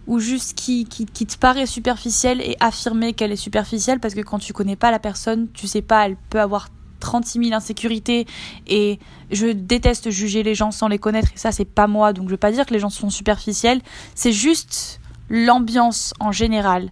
ou 0.08 0.20
juste 0.20 0.54
qui, 0.56 0.86
qui, 0.86 1.06
qui, 1.06 1.26
te 1.26 1.38
paraît 1.38 1.66
superficielle 1.66 2.42
et 2.42 2.56
affirmer 2.60 3.14
qu'elle 3.14 3.32
est 3.32 3.38
superficielle 3.38 4.00
parce 4.00 4.14
que 4.14 4.22
quand 4.22 4.40
tu 4.40 4.54
connais 4.54 4.76
pas 4.76 4.92
la 4.92 5.00
personne, 5.00 5.48
tu 5.54 5.68
sais 5.68 5.82
pas, 5.82 6.06
elle 6.06 6.16
peut 6.30 6.40
avoir 6.40 6.70
36 7.00 7.44
000 7.46 7.56
insécurités 7.56 8.26
et 8.68 9.00
je 9.32 9.48
déteste 9.48 10.10
juger 10.10 10.44
les 10.44 10.56
gens 10.56 10.72
sans 10.72 10.88
les 10.88 11.00
connaître 11.00 11.30
et 11.34 11.38
ça 11.38 11.52
c'est 11.52 11.66
pas 11.66 11.88
moi. 11.88 12.14
Donc 12.14 12.28
je 12.28 12.32
veux 12.32 12.38
pas 12.38 12.52
dire 12.52 12.66
que 12.66 12.74
les 12.74 12.80
gens 12.80 12.90
sont 12.90 13.10
superficiels, 13.10 13.82
c'est 14.14 14.32
juste 14.32 15.00
l'ambiance 15.30 16.14
en 16.20 16.32
général 16.32 16.90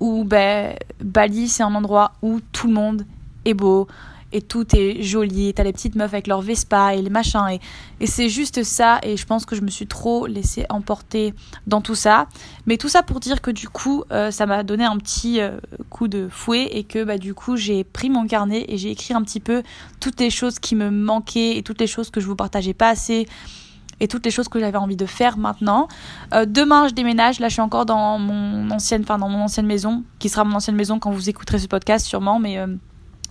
où 0.00 0.24
ben, 0.24 0.74
Bali 1.02 1.48
c'est 1.48 1.62
un 1.62 1.74
endroit 1.74 2.12
où 2.22 2.40
tout 2.52 2.66
le 2.68 2.74
monde 2.74 3.06
est 3.44 3.54
beau, 3.54 3.86
et 4.32 4.42
tout 4.42 4.66
est 4.76 5.02
joli. 5.02 5.52
T'as 5.54 5.64
les 5.64 5.72
petites 5.72 5.94
meufs 5.94 6.12
avec 6.12 6.26
leur 6.26 6.40
Vespa 6.40 6.94
et 6.94 7.02
les 7.02 7.10
machins. 7.10 7.46
Et, 7.50 7.60
et 8.00 8.06
c'est 8.06 8.28
juste 8.28 8.62
ça. 8.62 8.98
Et 9.02 9.16
je 9.16 9.26
pense 9.26 9.44
que 9.46 9.56
je 9.56 9.62
me 9.62 9.68
suis 9.68 9.86
trop 9.86 10.26
laissée 10.26 10.66
emporter 10.68 11.34
dans 11.66 11.80
tout 11.80 11.94
ça. 11.94 12.28
Mais 12.66 12.76
tout 12.76 12.88
ça 12.88 13.02
pour 13.02 13.20
dire 13.20 13.40
que 13.40 13.50
du 13.50 13.68
coup, 13.68 14.04
euh, 14.12 14.30
ça 14.30 14.46
m'a 14.46 14.62
donné 14.62 14.84
un 14.84 14.96
petit 14.96 15.40
euh, 15.40 15.58
coup 15.88 16.08
de 16.08 16.28
fouet 16.30 16.68
et 16.72 16.84
que 16.84 17.04
bah, 17.04 17.18
du 17.18 17.34
coup, 17.34 17.56
j'ai 17.56 17.84
pris 17.84 18.10
mon 18.10 18.26
carnet 18.26 18.64
et 18.68 18.78
j'ai 18.78 18.90
écrit 18.90 19.14
un 19.14 19.22
petit 19.22 19.40
peu 19.40 19.62
toutes 20.00 20.20
les 20.20 20.30
choses 20.30 20.58
qui 20.58 20.74
me 20.74 20.90
manquaient 20.90 21.56
et 21.56 21.62
toutes 21.62 21.80
les 21.80 21.86
choses 21.86 22.10
que 22.10 22.20
je 22.20 22.26
vous 22.26 22.36
partageais 22.36 22.74
pas 22.74 22.88
assez 22.88 23.26
et 24.02 24.08
toutes 24.08 24.24
les 24.24 24.30
choses 24.30 24.48
que 24.48 24.58
j'avais 24.58 24.78
envie 24.78 24.96
de 24.96 25.04
faire 25.04 25.36
maintenant. 25.36 25.86
Euh, 26.32 26.46
demain, 26.46 26.88
je 26.88 26.94
déménage. 26.94 27.38
Là, 27.38 27.48
je 27.48 27.52
suis 27.52 27.62
encore 27.62 27.84
dans 27.84 28.18
mon 28.18 28.70
ancienne, 28.70 29.02
dans 29.02 29.28
mon 29.28 29.42
ancienne 29.42 29.66
maison, 29.66 30.04
qui 30.18 30.30
sera 30.30 30.42
mon 30.44 30.56
ancienne 30.56 30.76
maison 30.76 30.98
quand 30.98 31.10
vous 31.10 31.28
écouterez 31.28 31.58
ce 31.58 31.68
podcast, 31.68 32.06
sûrement. 32.06 32.38
Mais 32.38 32.58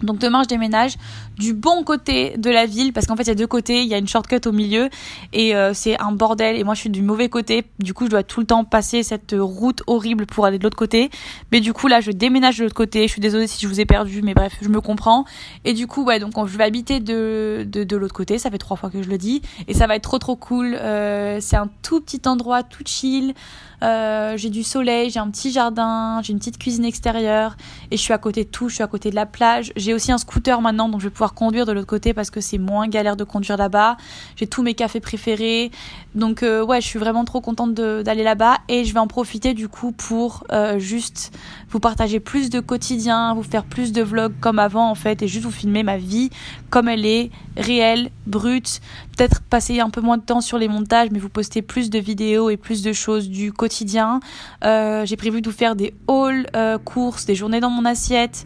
donc 0.01 0.19
demain 0.19 0.43
je 0.43 0.47
déménage 0.47 0.95
du 1.37 1.53
bon 1.53 1.83
côté 1.83 2.35
de 2.37 2.49
la 2.49 2.65
ville 2.65 2.93
parce 2.93 3.05
qu'en 3.05 3.15
fait 3.15 3.23
il 3.23 3.27
y 3.27 3.31
a 3.31 3.35
deux 3.35 3.47
côtés, 3.47 3.81
il 3.81 3.87
y 3.87 3.93
a 3.93 3.97
une 3.97 4.07
shortcut 4.07 4.41
au 4.45 4.51
milieu 4.51 4.89
et 5.33 5.55
euh, 5.55 5.73
c'est 5.73 5.99
un 5.99 6.11
bordel 6.11 6.57
et 6.57 6.63
moi 6.63 6.73
je 6.73 6.81
suis 6.81 6.89
du 6.89 7.01
mauvais 7.01 7.29
côté. 7.29 7.65
Du 7.79 7.93
coup 7.93 8.05
je 8.05 8.09
dois 8.09 8.23
tout 8.23 8.41
le 8.41 8.45
temps 8.45 8.63
passer 8.63 9.03
cette 9.03 9.35
route 9.37 9.81
horrible 9.87 10.25
pour 10.25 10.45
aller 10.45 10.57
de 10.57 10.63
l'autre 10.63 10.77
côté. 10.77 11.09
Mais 11.51 11.61
du 11.61 11.73
coup 11.73 11.87
là 11.87 12.01
je 12.01 12.11
déménage 12.11 12.57
de 12.57 12.63
l'autre 12.63 12.75
côté. 12.75 13.07
Je 13.07 13.11
suis 13.13 13.21
désolée 13.21 13.47
si 13.47 13.61
je 13.61 13.67
vous 13.67 13.79
ai 13.79 13.85
perdu 13.85 14.21
mais 14.21 14.33
bref 14.33 14.57
je 14.61 14.69
me 14.69 14.81
comprends. 14.81 15.25
Et 15.65 15.73
du 15.73 15.87
coup 15.87 16.03
ouais 16.03 16.19
donc 16.19 16.33
je 16.45 16.57
vais 16.57 16.63
habiter 16.63 16.99
de, 16.99 17.65
de, 17.65 17.97
l'autre 17.97 18.13
côté. 18.13 18.37
Ça 18.37 18.51
fait 18.51 18.57
trois 18.57 18.77
fois 18.77 18.89
que 18.89 19.01
je 19.01 19.09
le 19.09 19.17
dis 19.17 19.41
et 19.67 19.73
ça 19.73 19.87
va 19.87 19.95
être 19.95 20.03
trop 20.03 20.19
trop 20.19 20.35
cool. 20.35 20.75
Euh, 20.75 21.37
c'est 21.41 21.57
un 21.57 21.69
tout 21.81 22.01
petit 22.01 22.21
endroit 22.25 22.63
tout 22.63 22.83
chill. 22.85 23.33
Euh, 23.81 24.35
j'ai 24.35 24.49
du 24.49 24.63
soleil, 24.63 25.09
j'ai 25.09 25.19
un 25.19 25.29
petit 25.29 25.51
jardin, 25.51 26.21
j'ai 26.21 26.33
une 26.33 26.39
petite 26.39 26.57
cuisine 26.57 26.85
extérieure 26.85 27.55
et 27.91 27.97
je 27.97 28.01
suis 28.01 28.13
à 28.13 28.17
côté 28.17 28.43
de 28.43 28.49
tout, 28.49 28.69
je 28.69 28.75
suis 28.75 28.83
à 28.83 28.87
côté 28.87 29.09
de 29.09 29.15
la 29.15 29.25
plage. 29.25 29.71
J'ai 29.75 29.93
aussi 29.93 30.11
un 30.11 30.17
scooter 30.17 30.61
maintenant 30.61 30.89
donc 30.89 30.99
je 30.99 31.05
vais 31.05 31.11
pouvoir 31.11 31.33
conduire 31.33 31.65
de 31.65 31.71
l'autre 31.71 31.87
côté 31.87 32.13
parce 32.13 32.29
que 32.29 32.41
c'est 32.41 32.57
moins 32.57 32.87
galère 32.87 33.15
de 33.15 33.23
conduire 33.23 33.57
là-bas. 33.57 33.97
J'ai 34.35 34.47
tous 34.47 34.63
mes 34.63 34.73
cafés 34.73 34.99
préférés. 34.99 35.71
Donc 36.15 36.43
euh, 36.43 36.63
ouais, 36.63 36.81
je 36.81 36.87
suis 36.87 36.99
vraiment 36.99 37.23
trop 37.23 37.39
contente 37.39 37.73
d'aller 37.73 38.23
là-bas 38.23 38.57
et 38.67 38.83
je 38.83 38.93
vais 38.93 38.99
en 38.99 39.07
profiter 39.07 39.53
du 39.53 39.69
coup 39.69 39.91
pour 39.91 40.43
euh, 40.51 40.79
juste 40.79 41.31
vous 41.69 41.79
partager 41.79 42.19
plus 42.19 42.49
de 42.49 42.59
quotidien, 42.59 43.33
vous 43.33 43.43
faire 43.43 43.63
plus 43.63 43.91
de 43.91 44.01
vlogs 44.01 44.33
comme 44.41 44.59
avant 44.59 44.89
en 44.89 44.95
fait 44.95 45.21
et 45.21 45.27
juste 45.27 45.45
vous 45.45 45.51
filmer 45.51 45.83
ma 45.83 45.97
vie 45.97 46.31
comme 46.69 46.87
elle 46.87 47.05
est, 47.05 47.31
réelle, 47.57 48.09
brute. 48.27 48.81
Peut-être 49.17 49.41
passer 49.41 49.79
un 49.79 49.89
peu 49.89 50.01
moins 50.01 50.17
de 50.17 50.23
temps 50.23 50.41
sur 50.41 50.57
les 50.57 50.67
montages 50.67 51.09
mais 51.11 51.19
vous 51.19 51.29
poster 51.29 51.61
plus 51.61 51.89
de 51.89 51.99
vidéos 51.99 52.49
et 52.49 52.57
plus 52.57 52.81
de 52.81 52.91
choses 52.91 53.29
du 53.29 53.53
quotidien 53.53 53.68
quotidien. 53.69 54.19
Euh, 54.65 55.05
j'ai 55.05 55.15
prévu 55.15 55.41
de 55.41 55.49
vous 55.49 55.55
faire 55.55 55.75
des 55.75 55.93
hauls 56.07 56.47
euh, 56.55 56.79
courses, 56.79 57.25
des 57.25 57.35
journées 57.35 57.59
dans 57.59 57.69
mon 57.69 57.85
assiette, 57.85 58.45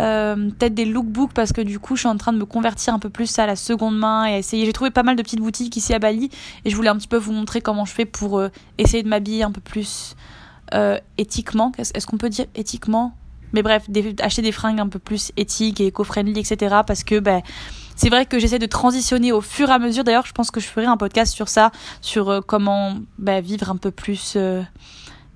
euh, 0.00 0.50
peut-être 0.50 0.74
des 0.74 0.84
lookbooks 0.84 1.32
parce 1.32 1.52
que 1.52 1.60
du 1.60 1.78
coup 1.78 1.94
je 1.94 2.00
suis 2.00 2.08
en 2.08 2.16
train 2.16 2.32
de 2.32 2.38
me 2.38 2.44
convertir 2.44 2.92
un 2.92 2.98
peu 2.98 3.08
plus 3.08 3.38
à 3.38 3.46
la 3.46 3.54
seconde 3.54 3.96
main 3.96 4.28
et 4.28 4.38
essayer. 4.38 4.66
J'ai 4.66 4.72
trouvé 4.72 4.90
pas 4.90 5.04
mal 5.04 5.14
de 5.14 5.22
petites 5.22 5.40
boutiques 5.40 5.76
ici 5.76 5.94
à 5.94 6.00
Bali 6.00 6.28
et 6.64 6.70
je 6.70 6.74
voulais 6.74 6.88
un 6.88 6.96
petit 6.96 7.06
peu 7.06 7.16
vous 7.16 7.32
montrer 7.32 7.60
comment 7.60 7.84
je 7.84 7.92
fais 7.92 8.04
pour 8.04 8.42
essayer 8.78 9.04
de 9.04 9.08
m'habiller 9.08 9.44
un 9.44 9.52
peu 9.52 9.60
plus 9.60 10.16
éthiquement. 11.18 11.70
Est-ce 11.78 12.06
qu'on 12.06 12.18
peut 12.18 12.30
dire 12.30 12.46
éthiquement? 12.56 13.14
Mais 13.52 13.62
bref, 13.62 13.86
acheter 14.20 14.42
des 14.42 14.50
fringues 14.50 14.80
un 14.80 14.88
peu 14.88 14.98
plus 14.98 15.30
éthiques 15.36 15.80
et 15.80 15.86
éco-friendly, 15.86 16.40
etc. 16.40 16.80
Parce 16.84 17.04
que 17.04 17.20
ben, 17.20 17.40
c'est 17.96 18.08
vrai 18.08 18.26
que 18.26 18.38
j'essaie 18.38 18.58
de 18.58 18.66
transitionner 18.66 19.32
au 19.32 19.40
fur 19.40 19.68
et 19.68 19.72
à 19.72 19.78
mesure. 19.78 20.04
D'ailleurs, 20.04 20.26
je 20.26 20.32
pense 20.32 20.50
que 20.50 20.60
je 20.60 20.66
ferai 20.66 20.86
un 20.86 20.96
podcast 20.96 21.32
sur 21.32 21.48
ça, 21.48 21.70
sur 22.00 22.28
euh, 22.28 22.40
comment 22.40 22.94
ben, 23.18 23.42
vivre 23.42 23.70
un 23.70 23.76
peu 23.76 23.90
plus 23.90 24.34
euh, 24.36 24.62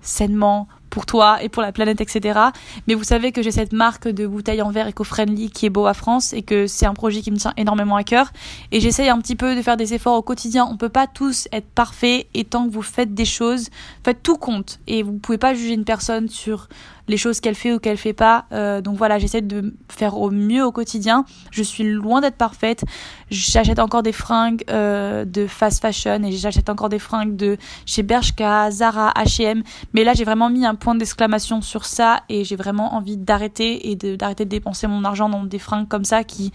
sainement, 0.00 0.68
pour 0.88 1.06
toi 1.06 1.42
et 1.42 1.48
pour 1.48 1.62
la 1.62 1.72
planète, 1.72 2.00
etc. 2.00 2.38
Mais 2.86 2.94
vous 2.94 3.04
savez 3.04 3.32
que 3.32 3.42
j'ai 3.42 3.50
cette 3.50 3.72
marque 3.72 4.08
de 4.08 4.26
bouteilles 4.26 4.62
en 4.62 4.70
verre 4.70 4.88
éco-friendly 4.88 5.50
qui 5.50 5.66
est 5.66 5.70
beau 5.70 5.86
à 5.86 5.94
France 5.94 6.32
et 6.32 6.42
que 6.42 6.66
c'est 6.66 6.86
un 6.86 6.94
projet 6.94 7.20
qui 7.20 7.30
me 7.30 7.36
tient 7.36 7.52
énormément 7.56 7.96
à 7.96 8.04
cœur. 8.04 8.32
Et 8.72 8.80
j'essaye 8.80 9.08
un 9.08 9.18
petit 9.20 9.36
peu 9.36 9.54
de 9.54 9.62
faire 9.62 9.76
des 9.76 9.94
efforts 9.94 10.16
au 10.16 10.22
quotidien. 10.22 10.66
On 10.70 10.76
peut 10.76 10.88
pas 10.88 11.06
tous 11.06 11.48
être 11.52 11.68
parfaits 11.68 12.26
et 12.34 12.44
tant 12.44 12.66
que 12.66 12.72
vous 12.72 12.82
faites 12.82 13.14
des 13.14 13.24
choses, 13.24 13.68
faites 14.04 14.22
tout 14.22 14.36
compte. 14.36 14.80
Et 14.86 15.02
vous 15.02 15.12
pouvez 15.12 15.38
pas 15.38 15.54
juger 15.54 15.74
une 15.74 15.84
personne 15.84 16.28
sur 16.28 16.68
les 17.08 17.16
choses 17.16 17.40
qu'elle 17.40 17.54
fait 17.54 17.72
ou 17.72 17.78
qu'elle 17.78 17.96
fait 17.96 18.12
pas. 18.12 18.44
Euh, 18.52 18.80
donc 18.80 18.96
voilà, 18.96 19.18
j'essaie 19.18 19.40
de 19.40 19.74
faire 19.88 20.16
au 20.16 20.30
mieux 20.30 20.64
au 20.64 20.70
quotidien. 20.70 21.24
Je 21.50 21.62
suis 21.62 21.84
loin 21.84 22.20
d'être 22.20 22.36
parfaite. 22.36 22.84
J'achète 23.30 23.78
encore 23.78 24.02
des 24.02 24.12
fringues 24.12 24.62
euh, 24.70 25.24
de 25.24 25.46
fast 25.46 25.80
fashion 25.80 26.22
et 26.22 26.32
j'achète 26.32 26.68
encore 26.68 26.88
des 26.88 26.98
fringues 26.98 27.34
de 27.34 27.56
chez 27.86 28.02
Bershka, 28.02 28.70
Zara, 28.70 29.12
H&M. 29.16 29.62
Mais 29.94 30.04
là, 30.04 30.12
j'ai 30.12 30.24
vraiment 30.24 30.50
mis 30.50 30.64
un 30.66 30.74
point 30.74 30.94
d'exclamation 30.94 31.62
sur 31.62 31.86
ça 31.86 32.22
et 32.28 32.44
j'ai 32.44 32.56
vraiment 32.56 32.94
envie 32.94 33.16
d'arrêter 33.16 33.90
et 33.90 33.96
d'arrêter 33.96 34.44
de, 34.44 34.50
dépenser 34.50 34.86
mon 34.86 35.04
argent 35.04 35.28
dans 35.28 35.44
des 35.44 35.58
fringues 35.58 35.88
comme 35.88 36.04
ça 36.04 36.24
qui 36.24 36.52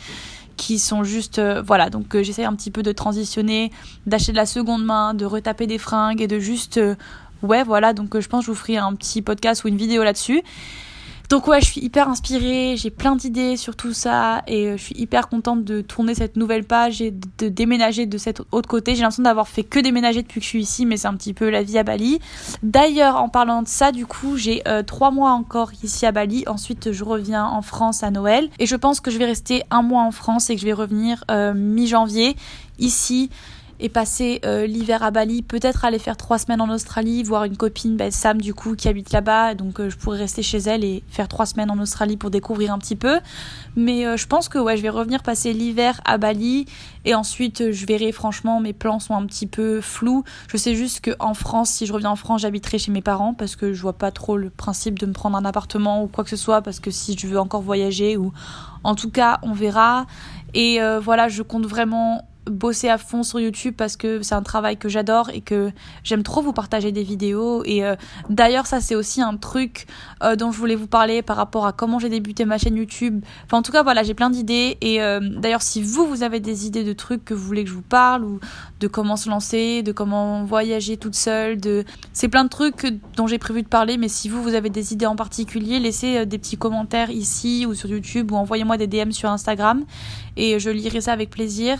qui 0.55 0.77
sont 0.77 1.03
juste 1.03 1.39
euh, 1.39 1.63
voilà 1.65 1.89
donc 1.89 2.15
j'essaie 2.21 2.43
un 2.43 2.53
petit 2.53 2.69
peu 2.69 2.83
de 2.83 2.91
transitionner 2.91 3.71
d'acheter 4.05 4.33
de 4.33 4.37
la 4.37 4.45
seconde 4.45 4.85
main 4.85 5.15
de 5.15 5.25
retaper 5.25 5.65
des 5.65 5.79
fringues 5.79 6.21
et 6.21 6.27
de 6.27 6.37
juste 6.37 6.79
ouais, 7.43 7.63
voilà, 7.63 7.93
donc 7.93 8.15
euh, 8.15 8.21
je 8.21 8.29
pense 8.29 8.41
que 8.41 8.45
je 8.47 8.51
vous 8.51 8.57
ferai 8.57 8.77
un 8.77 8.93
petit 8.95 9.21
podcast 9.21 9.63
ou 9.63 9.67
une 9.67 9.77
vidéo 9.77 10.03
là-dessus. 10.03 10.41
Donc 11.29 11.47
ouais, 11.47 11.61
je 11.61 11.65
suis 11.65 11.81
hyper 11.81 12.09
inspirée, 12.09 12.75
j'ai 12.77 12.91
plein 12.91 13.15
d'idées 13.15 13.57
sur 13.57 13.75
tout 13.75 13.93
ça 13.93 14.43
et 14.45 14.67
euh, 14.67 14.77
je 14.77 14.83
suis 14.83 14.95
hyper 14.99 15.29
contente 15.29 15.63
de 15.63 15.81
tourner 15.81 16.13
cette 16.13 16.35
nouvelle 16.35 16.63
page 16.63 17.01
et 17.01 17.11
de 17.11 17.47
déménager 17.47 18.05
de 18.05 18.17
cet 18.17 18.41
autre 18.51 18.69
côté. 18.69 18.93
J'ai 18.93 19.01
l'impression 19.01 19.23
d'avoir 19.23 19.47
fait 19.47 19.63
que 19.63 19.79
déménager 19.79 20.21
depuis 20.21 20.41
que 20.41 20.43
je 20.43 20.49
suis 20.49 20.61
ici, 20.61 20.85
mais 20.85 20.97
c'est 20.97 21.07
un 21.07 21.15
petit 21.15 21.33
peu 21.33 21.49
la 21.49 21.63
vie 21.63 21.77
à 21.77 21.83
Bali. 21.83 22.19
D'ailleurs, 22.61 23.15
en 23.15 23.29
parlant 23.29 23.63
de 23.63 23.67
ça, 23.67 23.91
du 23.91 24.05
coup, 24.05 24.37
j'ai 24.37 24.61
euh, 24.67 24.83
trois 24.83 25.11
mois 25.11 25.31
encore 25.31 25.71
ici 25.81 26.05
à 26.05 26.11
Bali. 26.11 26.43
Ensuite, 26.45 26.91
je 26.91 27.03
reviens 27.03 27.45
en 27.45 27.61
France 27.61 28.03
à 28.03 28.11
Noël 28.11 28.49
et 28.59 28.65
je 28.65 28.75
pense 28.75 28.99
que 28.99 29.09
je 29.09 29.17
vais 29.17 29.25
rester 29.25 29.63
un 29.71 29.81
mois 29.81 30.03
en 30.03 30.11
France 30.11 30.49
et 30.49 30.55
que 30.55 30.61
je 30.61 30.65
vais 30.65 30.73
revenir 30.73 31.23
mi-janvier 31.55 32.35
ici 32.77 33.29
et 33.83 33.89
passer 33.89 34.39
euh, 34.45 34.65
l'hiver 34.65 35.03
à 35.03 35.11
Bali, 35.11 35.41
peut-être 35.41 35.83
aller 35.83 35.99
faire 35.99 36.15
trois 36.15 36.37
semaines 36.37 36.61
en 36.61 36.69
Australie, 36.69 37.21
voir 37.21 37.43
une 37.43 37.57
copine, 37.57 37.97
ben, 37.97 38.11
Sam 38.11 38.39
du 38.39 38.53
coup, 38.53 38.77
qui 38.77 38.87
habite 38.87 39.11
là-bas, 39.11 39.55
donc 39.55 39.81
euh, 39.81 39.89
je 39.89 39.97
pourrais 39.97 40.19
rester 40.19 40.41
chez 40.41 40.59
elle 40.59 40.85
et 40.85 41.03
faire 41.09 41.27
trois 41.27 41.45
semaines 41.45 41.69
en 41.69 41.77
Australie 41.79 42.15
pour 42.15 42.29
découvrir 42.29 42.73
un 42.73 42.79
petit 42.79 42.95
peu. 42.95 43.19
Mais 43.75 44.07
euh, 44.07 44.15
je 44.15 44.25
pense 44.25 44.47
que 44.47 44.57
je 44.57 44.81
vais 44.81 44.89
revenir 44.89 45.21
passer 45.21 45.51
l'hiver 45.51 45.99
à 46.05 46.17
Bali 46.17 46.65
et 47.03 47.13
ensuite 47.13 47.73
je 47.73 47.85
verrai 47.85 48.13
franchement, 48.13 48.61
mes 48.61 48.71
plans 48.71 49.01
sont 49.01 49.15
un 49.15 49.25
petit 49.25 49.47
peu 49.47 49.81
flous. 49.81 50.23
Je 50.47 50.55
sais 50.55 50.75
juste 50.75 51.03
qu'en 51.03 51.33
France, 51.33 51.69
si 51.69 51.85
je 51.85 51.91
reviens 51.91 52.11
en 52.11 52.15
France, 52.15 52.41
j'habiterai 52.41 52.79
chez 52.79 52.91
mes 52.91 53.01
parents 53.01 53.33
parce 53.33 53.57
que 53.57 53.73
je 53.73 53.81
vois 53.81 53.97
pas 53.97 54.11
trop 54.11 54.37
le 54.37 54.49
principe 54.49 54.97
de 54.97 55.05
me 55.05 55.13
prendre 55.13 55.35
un 55.35 55.43
appartement 55.43 56.03
ou 56.03 56.07
quoi 56.07 56.23
que 56.23 56.29
ce 56.29 56.37
soit 56.37 56.61
parce 56.61 56.79
que 56.79 56.89
si 56.89 57.17
je 57.17 57.27
veux 57.27 57.39
encore 57.39 57.61
voyager 57.61 58.15
ou 58.15 58.31
en 58.85 58.95
tout 58.95 59.09
cas, 59.09 59.39
on 59.43 59.51
verra. 59.51 60.05
Et 60.53 60.79
voilà, 61.01 61.29
je 61.29 61.41
compte 61.41 61.65
vraiment 61.65 62.21
bosser 62.45 62.89
à 62.89 62.97
fond 62.97 63.23
sur 63.23 63.39
YouTube 63.39 63.73
parce 63.77 63.95
que 63.95 64.21
c'est 64.21 64.35
un 64.35 64.41
travail 64.41 64.77
que 64.77 64.89
j'adore 64.89 65.29
et 65.33 65.41
que 65.41 65.71
j'aime 66.03 66.23
trop 66.23 66.41
vous 66.41 66.53
partager 66.53 66.91
des 66.91 67.03
vidéos. 67.03 67.63
Et 67.65 67.83
euh, 67.83 67.95
d'ailleurs 68.29 68.65
ça 68.65 68.81
c'est 68.81 68.95
aussi 68.95 69.21
un 69.21 69.37
truc 69.37 69.85
euh, 70.23 70.35
dont 70.35 70.51
je 70.51 70.57
voulais 70.57 70.75
vous 70.75 70.87
parler 70.87 71.21
par 71.21 71.37
rapport 71.37 71.65
à 71.65 71.71
comment 71.71 71.99
j'ai 71.99 72.09
débuté 72.09 72.45
ma 72.45 72.57
chaîne 72.57 72.75
YouTube. 72.75 73.23
Enfin 73.45 73.57
en 73.57 73.61
tout 73.61 73.71
cas 73.71 73.83
voilà 73.83 74.03
j'ai 74.03 74.13
plein 74.13 74.29
d'idées. 74.29 74.77
Et 74.81 75.01
euh, 75.01 75.19
d'ailleurs 75.21 75.61
si 75.61 75.81
vous 75.81 76.05
vous 76.05 76.23
avez 76.23 76.39
des 76.39 76.67
idées 76.67 76.83
de 76.83 76.93
trucs 76.93 77.23
que 77.23 77.33
vous 77.33 77.45
voulez 77.45 77.63
que 77.63 77.69
je 77.69 77.75
vous 77.75 77.81
parle 77.81 78.23
ou 78.25 78.39
de 78.79 78.87
comment 78.87 79.15
se 79.15 79.29
lancer 79.29 79.83
de 79.83 79.91
comment 79.91 80.43
voyager 80.43 80.97
toute 80.97 81.15
seule 81.15 81.59
de 81.59 81.85
c'est 82.11 82.27
plein 82.27 82.43
de 82.43 82.49
trucs 82.49 82.85
dont 83.15 83.27
j'ai 83.27 83.37
prévu 83.37 83.63
de 83.63 83.67
parler. 83.67 83.97
Mais 83.97 84.09
si 84.09 84.27
vous 84.29 84.43
vous 84.43 84.55
avez 84.55 84.69
des 84.69 84.93
idées 84.93 85.05
en 85.05 85.15
particulier 85.15 85.79
laissez 85.79 86.25
des 86.25 86.37
petits 86.37 86.57
commentaires 86.57 87.09
ici 87.09 87.65
ou 87.65 87.73
sur 87.73 87.89
YouTube 87.89 88.31
ou 88.31 88.35
envoyez-moi 88.35 88.77
des 88.77 88.87
DM 88.87 89.11
sur 89.11 89.29
Instagram 89.29 89.85
et 90.35 90.59
je 90.59 90.69
lirai 90.69 91.01
ça 91.01 91.13
avec 91.13 91.29
plaisir 91.29 91.79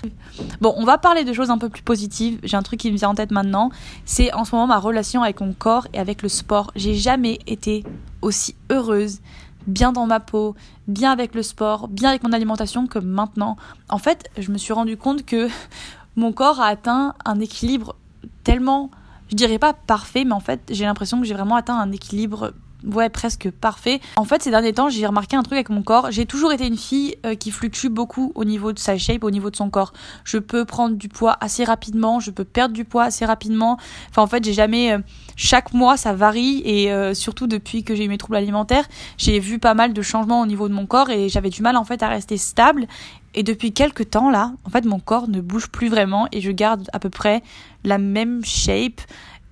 Bon, 0.61 0.73
on 0.77 0.85
va 0.85 0.97
parler 0.97 1.23
de 1.23 1.33
choses 1.33 1.49
un 1.49 1.57
peu 1.57 1.69
plus 1.69 1.81
positives. 1.81 2.39
J'ai 2.43 2.57
un 2.57 2.61
truc 2.61 2.79
qui 2.79 2.91
me 2.91 2.97
vient 2.97 3.09
en 3.09 3.15
tête 3.15 3.31
maintenant. 3.31 3.69
C'est 4.05 4.33
en 4.33 4.45
ce 4.45 4.55
moment 4.55 4.67
ma 4.67 4.79
relation 4.79 5.23
avec 5.23 5.41
mon 5.41 5.53
corps 5.53 5.87
et 5.93 5.99
avec 5.99 6.21
le 6.21 6.29
sport. 6.29 6.71
J'ai 6.75 6.95
jamais 6.95 7.39
été 7.47 7.83
aussi 8.21 8.55
heureuse, 8.69 9.19
bien 9.67 9.91
dans 9.91 10.05
ma 10.05 10.19
peau, 10.19 10.55
bien 10.87 11.11
avec 11.11 11.35
le 11.35 11.43
sport, 11.43 11.87
bien 11.87 12.09
avec 12.09 12.23
mon 12.23 12.31
alimentation 12.33 12.87
que 12.87 12.99
maintenant. 12.99 13.57
En 13.89 13.97
fait, 13.97 14.29
je 14.37 14.51
me 14.51 14.57
suis 14.57 14.73
rendu 14.73 14.97
compte 14.97 15.25
que 15.25 15.47
mon 16.15 16.31
corps 16.31 16.61
a 16.61 16.67
atteint 16.67 17.15
un 17.25 17.39
équilibre 17.39 17.95
tellement, 18.43 18.91
je 19.29 19.35
dirais 19.35 19.59
pas 19.59 19.73
parfait, 19.73 20.25
mais 20.25 20.33
en 20.33 20.39
fait, 20.39 20.61
j'ai 20.69 20.85
l'impression 20.85 21.19
que 21.19 21.25
j'ai 21.25 21.33
vraiment 21.33 21.55
atteint 21.55 21.77
un 21.77 21.91
équilibre 21.91 22.53
ouais, 22.85 23.09
presque 23.09 23.49
parfait. 23.51 23.99
En 24.17 24.25
fait, 24.25 24.43
ces 24.43 24.51
derniers 24.51 24.73
temps, 24.73 24.89
j'ai 24.89 25.05
remarqué 25.05 25.35
un 25.35 25.43
truc 25.43 25.53
avec 25.53 25.69
mon 25.69 25.83
corps. 25.83 26.11
J'ai 26.11 26.25
toujours 26.25 26.51
été 26.51 26.67
une 26.67 26.77
fille 26.77 27.15
euh, 27.25 27.35
qui 27.35 27.51
fluctue 27.51 27.87
beaucoup 27.87 28.31
au 28.35 28.45
niveau 28.45 28.73
de 28.73 28.79
sa 28.79 28.97
shape, 28.97 29.23
au 29.23 29.31
niveau 29.31 29.49
de 29.49 29.55
son 29.55 29.69
corps. 29.69 29.93
Je 30.23 30.37
peux 30.37 30.65
prendre 30.65 30.95
du 30.95 31.09
poids 31.09 31.37
assez 31.39 31.63
rapidement, 31.63 32.19
je 32.19 32.31
peux 32.31 32.43
perdre 32.43 32.73
du 32.73 32.85
poids 32.85 33.03
assez 33.03 33.25
rapidement. 33.25 33.77
Enfin, 34.09 34.21
en 34.21 34.27
fait, 34.27 34.43
j'ai 34.43 34.53
jamais. 34.53 34.93
Euh, 34.93 34.99
chaque 35.35 35.73
mois, 35.73 35.97
ça 35.97 36.13
varie 36.13 36.61
et 36.63 36.91
euh, 36.91 37.13
surtout 37.13 37.47
depuis 37.47 37.83
que 37.83 37.95
j'ai 37.95 38.05
eu 38.05 38.07
mes 38.07 38.17
troubles 38.17 38.35
alimentaires, 38.35 38.87
j'ai 39.17 39.39
vu 39.39 39.59
pas 39.59 39.73
mal 39.73 39.93
de 39.93 40.01
changements 40.01 40.41
au 40.41 40.45
niveau 40.45 40.67
de 40.69 40.73
mon 40.73 40.85
corps 40.85 41.09
et 41.09 41.29
j'avais 41.29 41.49
du 41.49 41.61
mal 41.61 41.75
en 41.75 41.83
fait 41.83 42.03
à 42.03 42.07
rester 42.07 42.37
stable. 42.37 42.87
Et 43.33 43.41
depuis 43.41 43.73
quelques 43.73 44.11
temps 44.11 44.29
là, 44.29 44.53
en 44.63 44.69
fait, 44.69 44.85
mon 44.85 44.99
corps 44.99 45.27
ne 45.27 45.41
bouge 45.41 45.67
plus 45.67 45.89
vraiment 45.89 46.27
et 46.31 46.41
je 46.41 46.51
garde 46.51 46.87
à 46.93 46.99
peu 46.99 47.09
près 47.09 47.41
la 47.83 47.97
même 47.97 48.45
shape. 48.45 49.01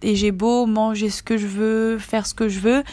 Et 0.03 0.15
j'ai 0.15 0.31
beau 0.31 0.65
manger 0.65 1.09
ce 1.09 1.21
que 1.21 1.37
je 1.37 1.47
veux, 1.47 1.97
faire 1.99 2.25
ce 2.25 2.33
que 2.33 2.49
je 2.49 2.59
veux 2.59 2.83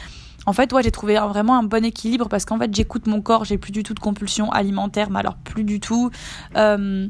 en 0.49 0.55
fait, 0.55 0.73
j'ai 0.83 0.91
trouvé 0.91 1.17
vraiment 1.17 1.59
un 1.59 1.63
bon 1.63 1.85
équilibre 1.85 2.27
parce 2.31 2.47
qu'en 2.47 2.59
fait, 2.59 2.75
j'écoute 2.75 3.07
mon 3.07 3.21
corps, 3.21 3.45
j'ai 3.45 3.59
plus 3.59 3.71
du 3.71 3.83
tout 3.83 3.93
de 3.93 4.01
compulsion 4.01 4.51
alimentaire, 4.51 5.11
mais 5.11 5.19
alors 5.19 5.37
plus 5.37 5.63
du 5.63 5.79
tout. 5.79 6.11
Euh, 6.57 7.07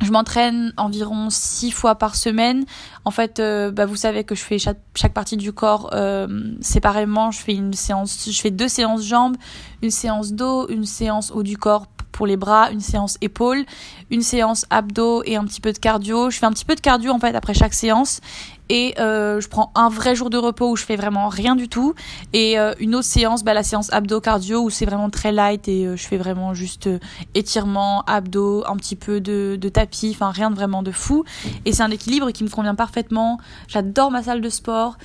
je 0.00 0.10
m'entraîne 0.10 0.72
environ 0.76 1.28
six 1.30 1.70
fois 1.70 1.94
par 1.94 2.16
semaine. 2.16 2.64
En 3.04 3.12
fait, 3.12 3.38
euh, 3.38 3.70
bah, 3.70 3.86
vous 3.86 3.94
savez 3.94 4.24
que 4.24 4.34
je 4.34 4.42
fais 4.42 4.58
chaque, 4.58 4.80
chaque 4.96 5.12
partie 5.12 5.36
du 5.36 5.52
corps 5.52 5.90
euh, 5.92 6.26
séparément. 6.60 7.30
Je 7.30 7.38
fais 7.38 7.54
une 7.54 7.72
séance, 7.72 8.28
je 8.28 8.40
fais 8.40 8.50
deux 8.50 8.66
séances 8.66 9.04
jambes, 9.04 9.36
une 9.80 9.92
séance 9.92 10.32
dos, 10.32 10.68
une 10.68 10.84
séance 10.84 11.30
haut 11.30 11.44
du 11.44 11.56
corps 11.56 11.86
pour 12.10 12.26
les 12.26 12.36
bras, 12.36 12.72
une 12.72 12.80
séance 12.80 13.16
épaules, 13.20 13.64
une 14.10 14.22
séance 14.22 14.66
abdos 14.70 15.22
et 15.24 15.36
un 15.36 15.44
petit 15.44 15.60
peu 15.60 15.72
de 15.72 15.78
cardio. 15.78 16.30
Je 16.30 16.38
fais 16.38 16.46
un 16.46 16.52
petit 16.52 16.64
peu 16.64 16.74
de 16.74 16.80
cardio 16.80 17.12
en 17.12 17.20
fait 17.20 17.36
après 17.36 17.54
chaque 17.54 17.74
séance 17.74 18.20
et 18.72 18.94
euh, 18.98 19.38
je 19.38 19.48
prends 19.48 19.70
un 19.74 19.90
vrai 19.90 20.14
jour 20.14 20.30
de 20.30 20.38
repos 20.38 20.70
où 20.70 20.76
je 20.76 20.84
fais 20.84 20.96
vraiment 20.96 21.28
rien 21.28 21.56
du 21.56 21.68
tout. 21.68 21.94
Et 22.32 22.58
euh, 22.58 22.72
une 22.80 22.94
autre 22.94 23.06
séance 23.06 23.44
bah, 23.44 23.52
la 23.52 23.62
séance 23.62 23.92
abdos 23.92 24.22
cardio 24.22 24.62
où 24.62 24.70
c'est 24.70 24.86
vraiment 24.86 25.10
très 25.10 25.30
light 25.30 25.68
et 25.68 25.86
euh, 25.86 25.94
je 25.94 26.06
fais 26.06 26.16
vraiment 26.16 26.54
juste 26.54 26.88
étirement 27.34 28.02
abdos 28.06 28.64
un 28.66 28.76
petit 28.76 28.96
peu 28.96 29.20
de, 29.20 29.58
de 29.60 29.68
tapis 29.68 30.12
enfin 30.14 30.30
rien 30.30 30.50
de 30.50 30.54
vraiment 30.54 30.82
de 30.82 30.90
fou. 30.90 31.22
Et 31.66 31.74
c'est 31.74 31.82
un 31.82 31.90
équilibre 31.90 32.30
qui 32.30 32.44
me 32.44 32.48
convient 32.48 32.74
parfaitement. 32.74 33.38
J'adore 33.68 34.10
ma 34.10 34.22
salle 34.22 34.40
de 34.40 34.48
sport. 34.48 34.96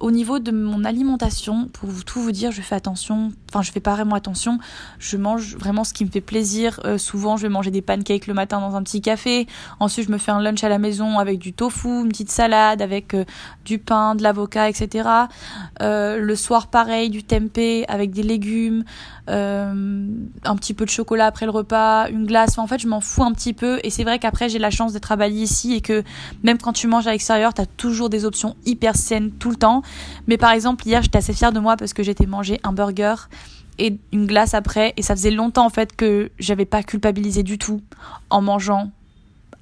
Au 0.00 0.10
niveau 0.10 0.38
de 0.38 0.50
mon 0.50 0.84
alimentation, 0.84 1.68
pour 1.72 1.88
tout 2.04 2.20
vous 2.20 2.32
dire, 2.32 2.50
je 2.50 2.60
fais 2.60 2.74
attention, 2.74 3.32
enfin 3.54 3.62
je 3.62 3.70
fais 3.70 3.80
pas 3.80 3.94
vraiment 3.94 4.16
attention, 4.16 4.58
je 4.98 5.16
mange 5.16 5.56
vraiment 5.56 5.84
ce 5.84 5.94
qui 5.94 6.04
me 6.04 6.10
fait 6.10 6.20
plaisir. 6.20 6.80
Euh, 6.84 6.98
souvent 6.98 7.36
je 7.36 7.42
vais 7.42 7.48
manger 7.48 7.70
des 7.70 7.82
pancakes 7.82 8.26
le 8.26 8.34
matin 8.34 8.60
dans 8.60 8.74
un 8.74 8.82
petit 8.82 9.00
café, 9.00 9.46
ensuite 9.78 10.06
je 10.06 10.12
me 10.12 10.18
fais 10.18 10.32
un 10.32 10.40
lunch 10.40 10.64
à 10.64 10.68
la 10.68 10.78
maison 10.78 11.18
avec 11.18 11.38
du 11.38 11.52
tofu, 11.52 12.02
une 12.02 12.08
petite 12.08 12.30
salade, 12.30 12.82
avec 12.82 13.14
euh, 13.14 13.24
du 13.64 13.78
pain, 13.78 14.16
de 14.16 14.22
l'avocat, 14.22 14.68
etc. 14.68 15.08
Euh, 15.80 16.18
le 16.18 16.36
soir 16.36 16.66
pareil, 16.66 17.10
du 17.10 17.22
tempeh 17.22 17.84
avec 17.88 18.10
des 18.10 18.22
légumes, 18.22 18.84
un 19.26 20.56
petit 20.56 20.74
peu 20.74 20.84
de 20.84 20.90
chocolat 20.90 21.26
après 21.26 21.46
le 21.46 21.52
repas, 21.52 22.08
une 22.08 22.26
glace, 22.26 22.58
en 22.58 22.66
fait 22.66 22.78
je 22.78 22.88
m'en 22.88 23.00
fous 23.00 23.22
un 23.22 23.32
petit 23.32 23.54
peu 23.54 23.80
et 23.82 23.90
c'est 23.90 24.04
vrai 24.04 24.18
qu'après 24.18 24.48
j'ai 24.48 24.58
la 24.58 24.70
chance 24.70 24.94
à 25.10 25.16
Bali 25.16 25.36
ici 25.36 25.74
et 25.74 25.80
que 25.80 26.02
même 26.42 26.58
quand 26.58 26.72
tu 26.72 26.86
manges 26.86 27.06
à 27.06 27.12
l'extérieur, 27.12 27.54
tu 27.54 27.60
as 27.60 27.66
toujours 27.66 28.10
des 28.10 28.24
options 28.24 28.56
hyper 28.64 28.96
saines 28.96 29.30
tout 29.32 29.50
le 29.50 29.56
temps. 29.56 29.82
Mais 30.26 30.36
par 30.36 30.50
exemple, 30.50 30.86
hier, 30.86 31.02
j'étais 31.02 31.18
assez 31.18 31.32
fière 31.32 31.52
de 31.52 31.60
moi 31.60 31.76
parce 31.76 31.92
que 31.92 32.02
j'étais 32.02 32.26
mangé 32.26 32.60
un 32.62 32.72
burger 32.72 33.14
et 33.78 33.98
une 34.12 34.26
glace 34.26 34.54
après. 34.54 34.94
Et 34.96 35.02
ça 35.02 35.14
faisait 35.14 35.30
longtemps 35.30 35.66
en 35.66 35.70
fait 35.70 35.94
que 35.94 36.30
j'avais 36.38 36.66
pas 36.66 36.82
culpabilisé 36.82 37.42
du 37.42 37.58
tout 37.58 37.80
en 38.30 38.42
mangeant 38.42 38.90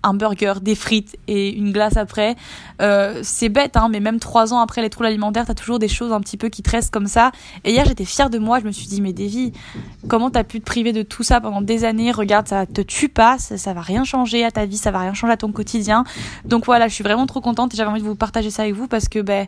un 0.02 0.14
burger, 0.14 0.54
des 0.60 0.74
frites 0.74 1.16
et 1.28 1.50
une 1.56 1.72
glace 1.72 1.96
après. 1.96 2.36
Euh, 2.80 3.20
c'est 3.22 3.48
bête, 3.48 3.76
hein, 3.76 3.88
mais 3.90 4.00
même 4.00 4.18
trois 4.18 4.52
ans 4.52 4.60
après 4.60 4.82
les 4.82 4.90
troubles 4.90 5.06
alimentaires, 5.06 5.46
t'as 5.46 5.54
toujours 5.54 5.78
des 5.78 5.88
choses 5.88 6.12
un 6.12 6.20
petit 6.20 6.36
peu 6.36 6.48
qui 6.48 6.62
te 6.62 6.70
restent 6.70 6.92
comme 6.92 7.06
ça. 7.06 7.30
Et 7.64 7.72
hier, 7.72 7.84
j'étais 7.84 8.04
fière 8.04 8.30
de 8.30 8.38
moi. 8.38 8.60
Je 8.60 8.64
me 8.64 8.72
suis 8.72 8.86
dit, 8.86 9.00
mais 9.00 9.12
Davy, 9.12 9.52
comment 10.08 10.30
t'as 10.30 10.44
pu 10.44 10.60
te 10.60 10.64
priver 10.64 10.92
de 10.92 11.02
tout 11.02 11.22
ça 11.22 11.40
pendant 11.40 11.62
des 11.62 11.84
années? 11.84 12.10
Regarde, 12.10 12.48
ça 12.48 12.66
te 12.66 12.80
tue 12.80 13.08
pas, 13.08 13.38
ça, 13.38 13.56
ça, 13.56 13.72
va 13.72 13.80
rien 13.80 14.04
changer 14.04 14.44
à 14.44 14.50
ta 14.50 14.66
vie, 14.66 14.76
ça 14.76 14.90
va 14.90 15.00
rien 15.00 15.14
changer 15.14 15.32
à 15.32 15.36
ton 15.36 15.52
quotidien. 15.52 16.04
Donc 16.44 16.66
voilà, 16.66 16.88
je 16.88 16.94
suis 16.94 17.04
vraiment 17.04 17.26
trop 17.26 17.40
contente 17.40 17.74
et 17.74 17.76
j'avais 17.76 17.90
envie 17.90 18.02
de 18.02 18.06
vous 18.06 18.16
partager 18.16 18.50
ça 18.50 18.62
avec 18.62 18.74
vous 18.74 18.88
parce 18.88 19.08
que 19.08 19.20
ben 19.20 19.46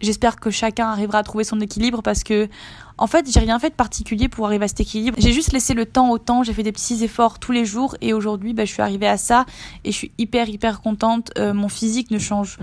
j'espère 0.00 0.36
que 0.36 0.50
chacun 0.50 0.88
arrivera 0.88 1.18
à 1.18 1.22
trouver 1.22 1.44
son 1.44 1.60
équilibre 1.60 2.02
parce 2.02 2.22
que 2.22 2.48
en 2.98 3.06
fait, 3.06 3.30
j'ai 3.30 3.40
rien 3.40 3.58
fait 3.58 3.70
de 3.70 3.74
particulier 3.74 4.28
pour 4.28 4.46
arriver 4.46 4.64
à 4.64 4.68
cet 4.68 4.80
équilibre. 4.80 5.16
J'ai 5.20 5.32
juste 5.32 5.52
laissé 5.52 5.74
le 5.74 5.84
temps 5.84 6.10
au 6.10 6.18
temps, 6.18 6.42
j'ai 6.42 6.54
fait 6.54 6.62
des 6.62 6.72
petits 6.72 7.04
efforts 7.04 7.38
tous 7.38 7.52
les 7.52 7.64
jours 7.66 7.94
et 8.00 8.14
aujourd'hui, 8.14 8.54
bah, 8.54 8.64
je 8.64 8.72
suis 8.72 8.82
arrivée 8.82 9.06
à 9.06 9.18
ça 9.18 9.44
et 9.84 9.92
je 9.92 9.96
suis 9.96 10.12
hyper 10.16 10.48
hyper 10.48 10.80
contente. 10.80 11.30
Euh, 11.38 11.52
mon 11.52 11.68
physique 11.68 12.10
ne 12.10 12.18
change 12.18 12.58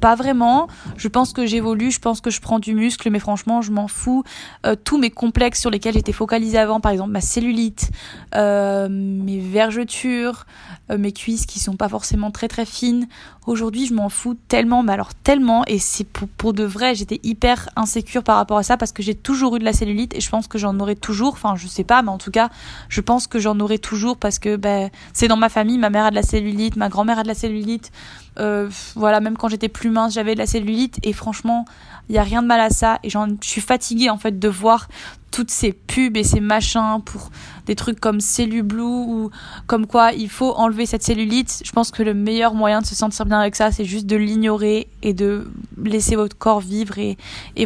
pas 0.00 0.16
vraiment. 0.16 0.66
Je 0.96 1.06
pense 1.06 1.32
que 1.32 1.46
j'évolue, 1.46 1.92
je 1.92 2.00
pense 2.00 2.20
que 2.20 2.30
je 2.30 2.40
prends 2.40 2.58
du 2.58 2.74
muscle, 2.74 3.08
mais 3.10 3.20
franchement, 3.20 3.62
je 3.62 3.70
m'en 3.70 3.86
fous. 3.86 4.24
Euh, 4.66 4.74
tous 4.74 4.98
mes 4.98 5.10
complexes 5.10 5.60
sur 5.60 5.70
lesquels 5.70 5.94
j'étais 5.94 6.12
focalisée 6.12 6.58
avant, 6.58 6.80
par 6.80 6.90
exemple 6.90 7.10
ma 7.10 7.20
cellulite, 7.20 7.90
euh, 8.34 8.88
mes 8.90 9.38
vergetures, 9.38 10.46
mes 10.90 11.12
cuisses 11.12 11.44
qui 11.44 11.60
sont 11.60 11.76
pas 11.76 11.88
forcément 11.88 12.30
très 12.30 12.48
très 12.48 12.64
fines. 12.64 13.08
Aujourd'hui, 13.46 13.86
je 13.86 13.94
m'en 13.94 14.08
fous 14.08 14.36
tellement, 14.48 14.82
mais 14.82 14.92
alors 14.92 15.14
tellement, 15.14 15.64
et 15.66 15.78
c'est 15.78 16.04
pour, 16.04 16.28
pour 16.28 16.52
de 16.52 16.64
vrai, 16.64 16.94
j'étais 16.94 17.20
hyper 17.22 17.68
insécure 17.76 18.22
par 18.22 18.36
rapport 18.36 18.58
à 18.58 18.62
ça 18.62 18.76
parce 18.76 18.92
que 18.92 19.02
j'ai 19.02 19.14
toujours 19.14 19.56
eu 19.56 19.58
de 19.58 19.64
la 19.68 19.72
cellulite 19.72 20.14
et 20.14 20.20
je 20.20 20.30
pense 20.30 20.48
que 20.48 20.58
j'en 20.58 20.78
aurai 20.80 20.96
toujours. 20.96 21.32
Enfin, 21.34 21.54
je 21.56 21.66
sais 21.66 21.84
pas, 21.84 22.02
mais 22.02 22.10
en 22.10 22.18
tout 22.18 22.30
cas, 22.30 22.50
je 22.88 23.00
pense 23.00 23.26
que 23.26 23.38
j'en 23.38 23.58
aurai 23.60 23.78
toujours 23.78 24.16
parce 24.16 24.38
que 24.38 24.56
ben, 24.56 24.90
c'est 25.12 25.28
dans 25.28 25.36
ma 25.36 25.48
famille. 25.48 25.78
Ma 25.78 25.90
mère 25.90 26.06
a 26.06 26.10
de 26.10 26.14
la 26.14 26.22
cellulite, 26.22 26.76
ma 26.76 26.88
grand-mère 26.88 27.18
a 27.18 27.22
de 27.22 27.28
la 27.28 27.34
cellulite. 27.34 27.92
Euh, 28.38 28.68
voilà, 28.94 29.20
même 29.20 29.36
quand 29.36 29.48
j'étais 29.48 29.68
plus 29.68 29.90
mince, 29.90 30.14
j'avais 30.14 30.34
de 30.34 30.38
la 30.38 30.46
cellulite 30.46 30.98
et 31.02 31.12
franchement, 31.12 31.64
il 32.08 32.14
y 32.14 32.18
a 32.18 32.22
rien 32.22 32.42
de 32.42 32.46
mal 32.46 32.60
à 32.60 32.70
ça. 32.70 32.98
Et 33.02 33.10
je 33.10 33.18
suis 33.42 33.60
fatiguée 33.60 34.10
en 34.10 34.18
fait 34.18 34.38
de 34.38 34.48
voir 34.48 34.88
toutes 35.30 35.50
ces 35.50 35.72
pubs 35.72 36.16
et 36.16 36.24
ces 36.24 36.40
machins 36.40 37.00
pour 37.04 37.30
des 37.66 37.74
trucs 37.74 38.00
comme 38.00 38.20
Cellublue 38.20 38.80
ou 38.80 39.30
comme 39.66 39.86
quoi 39.86 40.12
il 40.12 40.30
faut 40.30 40.54
enlever 40.54 40.86
cette 40.86 41.02
cellulite. 41.02 41.62
Je 41.64 41.70
pense 41.72 41.90
que 41.90 42.02
le 42.02 42.14
meilleur 42.14 42.54
moyen 42.54 42.80
de 42.80 42.86
se 42.86 42.94
sentir 42.94 43.26
bien 43.26 43.38
avec 43.38 43.54
ça, 43.54 43.70
c'est 43.70 43.84
juste 43.84 44.06
de 44.06 44.16
l'ignorer 44.16 44.88
et 45.02 45.12
de 45.12 45.50
laisser 45.82 46.16
votre 46.16 46.36
corps 46.36 46.60
vivre. 46.60 46.98
Et 46.98 47.16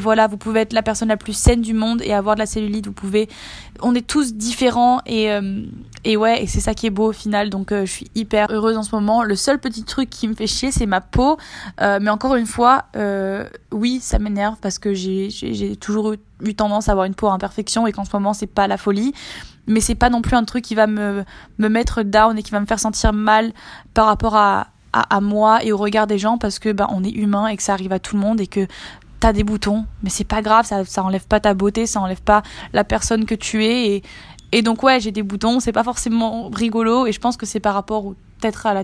voilà, 0.01 0.27
vous 0.27 0.37
pouvez 0.37 0.61
être 0.61 0.73
la 0.73 0.83
personne 0.83 1.09
la 1.09 1.17
plus 1.17 1.35
saine 1.35 1.61
du 1.61 1.73
monde 1.73 2.03
et 2.03 2.13
avoir 2.13 2.35
de 2.35 2.41
la 2.41 2.47
cellulite, 2.47 2.87
vous 2.87 2.93
pouvez 2.93 3.29
on 3.83 3.95
est 3.95 4.07
tous 4.07 4.35
différents 4.35 5.01
et 5.07 5.31
euh, 5.31 5.65
et 6.05 6.17
ouais, 6.17 6.43
et 6.43 6.47
c'est 6.47 6.61
ça 6.61 6.75
qui 6.75 6.87
est 6.87 6.91
beau 6.91 7.11
au 7.11 7.13
final. 7.13 7.51
Donc 7.51 7.71
euh, 7.71 7.87
je 7.87 7.93
suis 7.93 8.11
hyper 8.15 8.49
heureuse 8.51 8.77
en 8.77 8.83
ce 8.83 8.95
moment. 8.95 9.23
Le 9.23 9.37
seul 9.37 9.61
petit 9.61 9.85
truc 9.85 10.11
qui 10.11 10.27
me 10.27 10.35
fait 10.35 10.47
chier, 10.47 10.73
c'est 10.73 10.87
ma 10.87 11.01
peau. 11.01 11.37
Euh, 11.81 11.99
mais 12.01 12.11
encore 12.11 12.35
une 12.35 12.47
fois, 12.47 12.87
oui, 13.73 14.01
ça 14.01 14.19
m'énerve 14.19 14.57
parce 14.61 14.79
que 14.79 14.95
j'ai 14.95 15.77
toujours 15.77 16.15
eu 16.15 16.19
eu 16.45 16.57
tendance 16.57 16.89
à 16.89 16.93
avoir 16.93 17.07
une 17.07 17.15
peau 17.15 17.29
à 17.29 17.33
imperfection 17.33 17.87
et 17.87 17.93
qu'en 17.93 18.05
ce 18.05 18.11
moment 18.13 18.33
c'est 18.33 18.49
pas 18.49 18.67
la 18.67 18.77
folie 18.77 19.13
mais 19.69 19.79
c'est 19.79 19.95
pas 19.95 20.11
non 20.11 20.23
plus 20.23 20.35
un 20.35 20.43
truc 20.43 20.65
qui 20.65 20.75
va 20.75 20.89
me, 20.89 21.23
me 21.59 21.69
mettre 21.69 22.03
down 22.03 22.37
et 22.37 22.43
qui 22.43 22.51
va 22.51 22.59
me 22.59 22.67
faire 22.67 22.81
sentir 22.81 23.13
mal 23.13 23.53
par 23.95 24.07
rapport 24.07 24.35
à, 24.35 24.67
à, 24.93 25.21
moi 25.21 25.65
et 25.65 25.73
au 25.73 25.77
regard 25.77 26.07
des 26.07 26.19
gens 26.19 26.39
parce 26.39 26.59
que 26.59 26.73
bah, 26.73 26.89
on 26.91 27.03
est 27.05 27.11
humain 27.11 27.47
et 27.47 27.57
que 27.57 27.63
ça 27.63 27.73
arrive 27.73 27.93
à 27.93 27.99
tout 27.99 28.17
le 28.17 28.23
monde 28.23 28.41
et 28.41 28.47
que 28.47 28.67
t'as 29.23 29.33
des 29.33 29.45
boutons 29.45 29.85
mais 30.03 30.11
c'est 30.11 30.25
pas 30.25 30.43
grave 30.43 30.67
ça, 30.67 30.85
ça 30.85 31.05
enlève 31.05 31.29
pas 31.29 31.39
ta 31.39 31.55
beauté 31.55 31.87
ça 31.87 32.01
enlève 32.01 32.21
pas 32.21 32.43
la 32.73 32.83
personne 32.83 33.25
que 33.25 33.37
tu 33.37 33.65
es 33.65 33.95
et, 33.95 34.03
et 34.51 34.63
donc 34.63 34.83
ouais 34.83 34.99
j'ai 34.99 35.13
des 35.13 35.23
boutons 35.23 35.61
c'est 35.61 35.71
pas 35.71 35.85
forcément 35.85 36.51
rigolo 36.53 37.07
et 37.07 37.13
je 37.13 37.21
pense 37.21 37.37
que 37.37 37.47
c'est 37.47 37.61
par 37.61 37.75
rapport 37.75 38.15
peut-être 38.41 38.67
à 38.67 38.75
la 38.75 38.83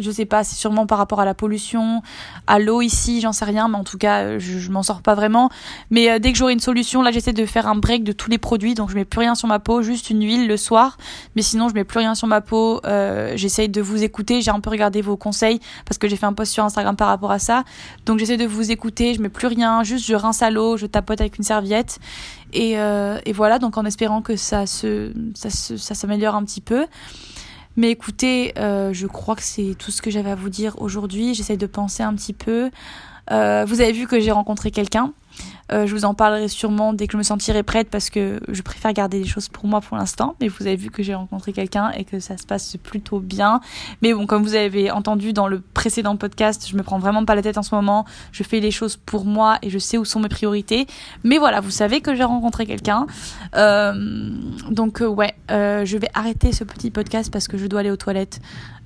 je 0.00 0.10
sais 0.10 0.26
pas, 0.26 0.44
c'est 0.44 0.56
sûrement 0.56 0.86
par 0.86 0.98
rapport 0.98 1.20
à 1.20 1.24
la 1.24 1.34
pollution, 1.34 2.02
à 2.46 2.58
l'eau 2.58 2.80
ici, 2.80 3.20
j'en 3.20 3.32
sais 3.32 3.44
rien, 3.44 3.68
mais 3.68 3.76
en 3.76 3.84
tout 3.84 3.98
cas, 3.98 4.38
je, 4.38 4.58
je 4.58 4.70
m'en 4.70 4.82
sors 4.82 5.02
pas 5.02 5.14
vraiment. 5.14 5.50
Mais 5.90 6.10
euh, 6.10 6.18
dès 6.18 6.32
que 6.32 6.38
j'aurai 6.38 6.52
une 6.52 6.60
solution, 6.60 7.02
là, 7.02 7.10
j'essaie 7.10 7.32
de 7.32 7.46
faire 7.46 7.66
un 7.66 7.74
break 7.74 8.04
de 8.04 8.12
tous 8.12 8.30
les 8.30 8.38
produits, 8.38 8.74
donc 8.74 8.90
je 8.90 8.94
mets 8.94 9.04
plus 9.04 9.20
rien 9.20 9.34
sur 9.34 9.48
ma 9.48 9.58
peau, 9.58 9.82
juste 9.82 10.10
une 10.10 10.22
huile 10.22 10.46
le 10.46 10.56
soir. 10.56 10.96
Mais 11.36 11.42
sinon, 11.42 11.68
je 11.68 11.74
mets 11.74 11.84
plus 11.84 11.98
rien 11.98 12.14
sur 12.14 12.26
ma 12.26 12.40
peau. 12.40 12.80
Euh, 12.84 13.32
j'essaie 13.36 13.68
de 13.68 13.80
vous 13.80 14.02
écouter. 14.02 14.42
J'ai 14.42 14.50
un 14.50 14.60
peu 14.60 14.70
regardé 14.70 15.00
vos 15.00 15.16
conseils 15.16 15.60
parce 15.84 15.98
que 15.98 16.08
j'ai 16.08 16.16
fait 16.16 16.26
un 16.26 16.32
post 16.32 16.52
sur 16.52 16.64
Instagram 16.64 16.96
par 16.96 17.08
rapport 17.08 17.30
à 17.30 17.38
ça. 17.38 17.64
Donc 18.06 18.18
j'essaie 18.18 18.36
de 18.36 18.46
vous 18.46 18.70
écouter. 18.70 19.14
Je 19.14 19.20
mets 19.20 19.28
plus 19.28 19.46
rien, 19.46 19.82
juste 19.82 20.06
je 20.06 20.14
rince 20.14 20.42
à 20.42 20.50
l'eau, 20.50 20.76
je 20.76 20.86
tapote 20.86 21.20
avec 21.20 21.38
une 21.38 21.44
serviette. 21.44 21.98
Et, 22.52 22.78
euh, 22.78 23.18
voilà, 23.34 23.58
donc 23.58 23.76
en 23.76 23.84
espérant 23.84 24.22
que 24.22 24.36
ça 24.36 24.64
s'améliore 24.66 26.34
un 26.34 26.44
petit 26.44 26.60
peu. 26.60 26.86
Mais 27.78 27.92
écoutez, 27.92 28.54
euh, 28.58 28.92
je 28.92 29.06
crois 29.06 29.36
que 29.36 29.42
c'est 29.44 29.76
tout 29.78 29.92
ce 29.92 30.02
que 30.02 30.10
j'avais 30.10 30.32
à 30.32 30.34
vous 30.34 30.48
dire 30.48 30.74
aujourd'hui. 30.82 31.32
J'essaie 31.34 31.56
de 31.56 31.66
penser 31.68 32.02
un 32.02 32.12
petit 32.12 32.32
peu. 32.32 32.72
Euh, 33.30 33.64
vous 33.68 33.80
avez 33.80 33.92
vu 33.92 34.08
que 34.08 34.18
j'ai 34.18 34.32
rencontré 34.32 34.72
quelqu'un. 34.72 35.12
Euh, 35.72 35.86
je 35.86 35.94
vous 35.94 36.04
en 36.04 36.14
parlerai 36.14 36.48
sûrement 36.48 36.92
dès 36.92 37.06
que 37.06 37.12
je 37.12 37.18
me 37.18 37.22
sentirai 37.22 37.62
prête 37.62 37.90
parce 37.90 38.10
que 38.10 38.40
je 38.48 38.62
préfère 38.62 38.92
garder 38.92 39.18
les 39.18 39.26
choses 39.26 39.48
pour 39.48 39.66
moi 39.66 39.80
pour 39.80 39.96
l'instant. 39.96 40.36
Mais 40.40 40.48
vous 40.48 40.66
avez 40.66 40.76
vu 40.76 40.90
que 40.90 41.02
j'ai 41.02 41.14
rencontré 41.14 41.52
quelqu'un 41.52 41.90
et 41.90 42.04
que 42.04 42.20
ça 42.20 42.36
se 42.36 42.46
passe 42.46 42.76
plutôt 42.82 43.20
bien. 43.20 43.60
Mais 44.02 44.12
bon, 44.12 44.26
comme 44.26 44.42
vous 44.42 44.54
avez 44.54 44.90
entendu 44.90 45.32
dans 45.32 45.48
le 45.48 45.60
précédent 45.60 46.16
podcast, 46.16 46.66
je 46.68 46.76
me 46.76 46.82
prends 46.82 46.98
vraiment 46.98 47.24
pas 47.24 47.34
la 47.34 47.42
tête 47.42 47.58
en 47.58 47.62
ce 47.62 47.74
moment. 47.74 48.04
Je 48.32 48.42
fais 48.42 48.60
les 48.60 48.70
choses 48.70 48.96
pour 48.96 49.24
moi 49.24 49.58
et 49.62 49.70
je 49.70 49.78
sais 49.78 49.98
où 49.98 50.04
sont 50.04 50.20
mes 50.20 50.28
priorités. 50.28 50.86
Mais 51.24 51.38
voilà, 51.38 51.60
vous 51.60 51.70
savez 51.70 52.00
que 52.00 52.14
j'ai 52.14 52.24
rencontré 52.24 52.66
quelqu'un. 52.66 53.06
Euh, 53.54 53.92
donc 54.70 55.02
euh, 55.02 55.06
ouais, 55.06 55.34
euh, 55.50 55.84
je 55.84 55.98
vais 55.98 56.08
arrêter 56.14 56.52
ce 56.52 56.64
petit 56.64 56.90
podcast 56.90 57.32
parce 57.32 57.48
que 57.48 57.58
je 57.58 57.66
dois 57.66 57.80
aller 57.80 57.90
aux 57.90 57.96
toilettes. 57.96 58.40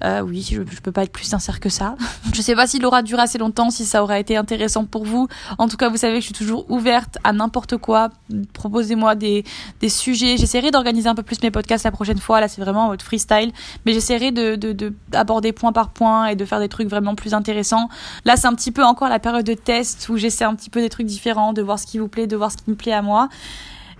Euh, 0.04 0.20
oui, 0.20 0.46
je, 0.48 0.62
je 0.68 0.80
peux 0.80 0.92
pas 0.92 1.04
être 1.04 1.12
plus 1.12 1.24
sincère 1.24 1.60
que 1.60 1.68
ça. 1.68 1.94
je 2.34 2.42
sais 2.42 2.54
pas 2.54 2.66
s'il 2.66 2.84
aura 2.84 3.02
duré 3.02 3.22
assez 3.22 3.38
longtemps, 3.38 3.70
si 3.70 3.84
ça 3.84 4.02
aura 4.02 4.18
été 4.18 4.36
intéressant 4.36 4.84
pour 4.84 5.04
vous. 5.04 5.28
En 5.58 5.68
tout 5.68 5.76
cas, 5.76 5.88
vous 5.88 5.96
savez 5.96 6.14
que 6.14 6.20
je 6.20 6.26
suis 6.26 6.34
toujours 6.34 6.70
ouverte 6.70 7.18
à 7.24 7.32
n'importe 7.32 7.76
quoi. 7.76 8.10
Proposez-moi 8.52 9.14
des, 9.14 9.44
des 9.80 9.88
sujets. 9.88 10.36
J'essaierai 10.36 10.70
d'organiser 10.70 11.08
un 11.08 11.14
peu 11.14 11.22
plus 11.22 11.42
mes 11.42 11.50
podcasts 11.50 11.84
la 11.84 11.90
prochaine 11.90 12.18
fois. 12.18 12.40
Là, 12.40 12.48
c'est 12.48 12.60
vraiment 12.60 12.88
votre 12.88 13.04
freestyle. 13.04 13.52
Mais 13.86 13.92
j'essaierai 13.92 14.32
de, 14.32 14.56
de, 14.56 14.72
de, 14.72 15.50
point 15.52 15.72
par 15.72 15.90
point 15.90 16.26
et 16.26 16.36
de 16.36 16.44
faire 16.44 16.60
des 16.60 16.68
trucs 16.68 16.88
vraiment 16.88 17.14
plus 17.14 17.34
intéressants. 17.34 17.88
Là, 18.24 18.36
c'est 18.36 18.46
un 18.46 18.54
petit 18.54 18.72
peu 18.72 18.84
encore 18.84 19.08
la 19.08 19.18
période 19.18 19.46
de 19.46 19.54
test 19.54 20.08
où 20.08 20.16
j'essaie 20.16 20.44
un 20.44 20.54
petit 20.54 20.70
peu 20.70 20.80
des 20.80 20.88
trucs 20.88 21.06
différents, 21.06 21.52
de 21.52 21.62
voir 21.62 21.78
ce 21.78 21.86
qui 21.86 21.98
vous 21.98 22.08
plaît, 22.08 22.26
de 22.26 22.36
voir 22.36 22.50
ce 22.50 22.56
qui 22.56 22.70
me 22.70 22.74
plaît 22.76 22.92
à 22.92 23.02
moi. 23.02 23.28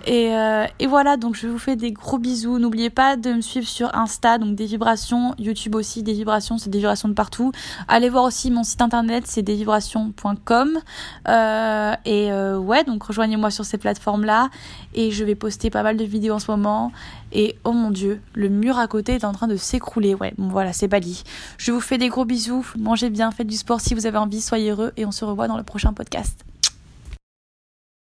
Et, 0.05 0.35
euh, 0.35 0.67
et, 0.79 0.87
voilà, 0.87 1.17
donc 1.17 1.37
je 1.37 1.47
vous 1.47 1.59
fais 1.59 1.77
des 1.77 1.93
gros 1.93 2.19
bisous. 2.19 2.59
N'oubliez 2.59 2.91
pas 2.91 3.17
de 3.17 3.33
me 3.33 3.41
suivre 3.41 3.67
sur 3.67 3.95
Insta, 3.95 4.38
donc 4.38 4.55
des 4.57 4.67
vibrations, 4.67 5.35
YouTube 5.38 5.75
aussi, 5.75 6.03
des 6.03 6.12
vibrations, 6.12 6.59
c'est 6.59 6.71
des 6.71 6.79
vibrations 6.79 7.09
de 7.09 7.15
partout. 7.15 7.53
Allez 7.88 8.09
voir 8.09 8.25
aussi 8.25 8.51
mon 8.51 8.65
site 8.65 8.83
internet, 8.83 9.25
c'est 9.27 9.43
desvibrations.com. 9.43 10.79
Euh, 11.29 11.95
et 12.05 12.33
euh, 12.33 12.59
ouais, 12.59 12.85
donc 12.85 13.03
rejoignez-moi 13.03 13.51
sur 13.51 13.65
ces 13.65 13.79
plateformes-là. 13.79 14.51
Et 14.95 15.11
je 15.11 15.25
vais 15.25 15.35
poster 15.35 15.71
pas 15.71 15.83
mal 15.83 15.97
de 15.97 16.05
vidéos 16.05 16.35
en 16.35 16.38
ce 16.38 16.51
moment. 16.51 16.93
Et 17.33 17.57
oh 17.65 17.73
mon 17.73 17.91
dieu, 17.91 18.21
le 18.35 18.49
mur 18.49 18.79
à 18.79 18.87
côté 18.88 19.15
est 19.15 19.25
en 19.25 19.33
train 19.33 19.49
de 19.49 19.57
s'écrouler. 19.57 20.15
Ouais, 20.15 20.35
bon 20.37 20.49
voilà, 20.49 20.73
c'est 20.73 20.88
bali. 20.88 21.23
Je 21.59 21.73
vous 21.73 21.81
fais 21.81 21.99
des 21.99 22.09
gros 22.09 22.25
bisous. 22.25 22.67
Mangez 22.77 23.11
bien, 23.11 23.31
faites 23.31 23.47
du 23.47 23.57
sport 23.57 23.81
si 23.81 23.95
vous 23.95 24.07
avez 24.07 24.19
envie, 24.19 24.41
soyez 24.41 24.71
heureux. 24.71 24.93
Et 24.97 25.07
on 25.07 25.12
se 25.12 25.25
revoit 25.25 25.49
dans 25.49 25.57
le 25.57 25.65
prochain 25.65 25.93
podcast. 25.93 26.45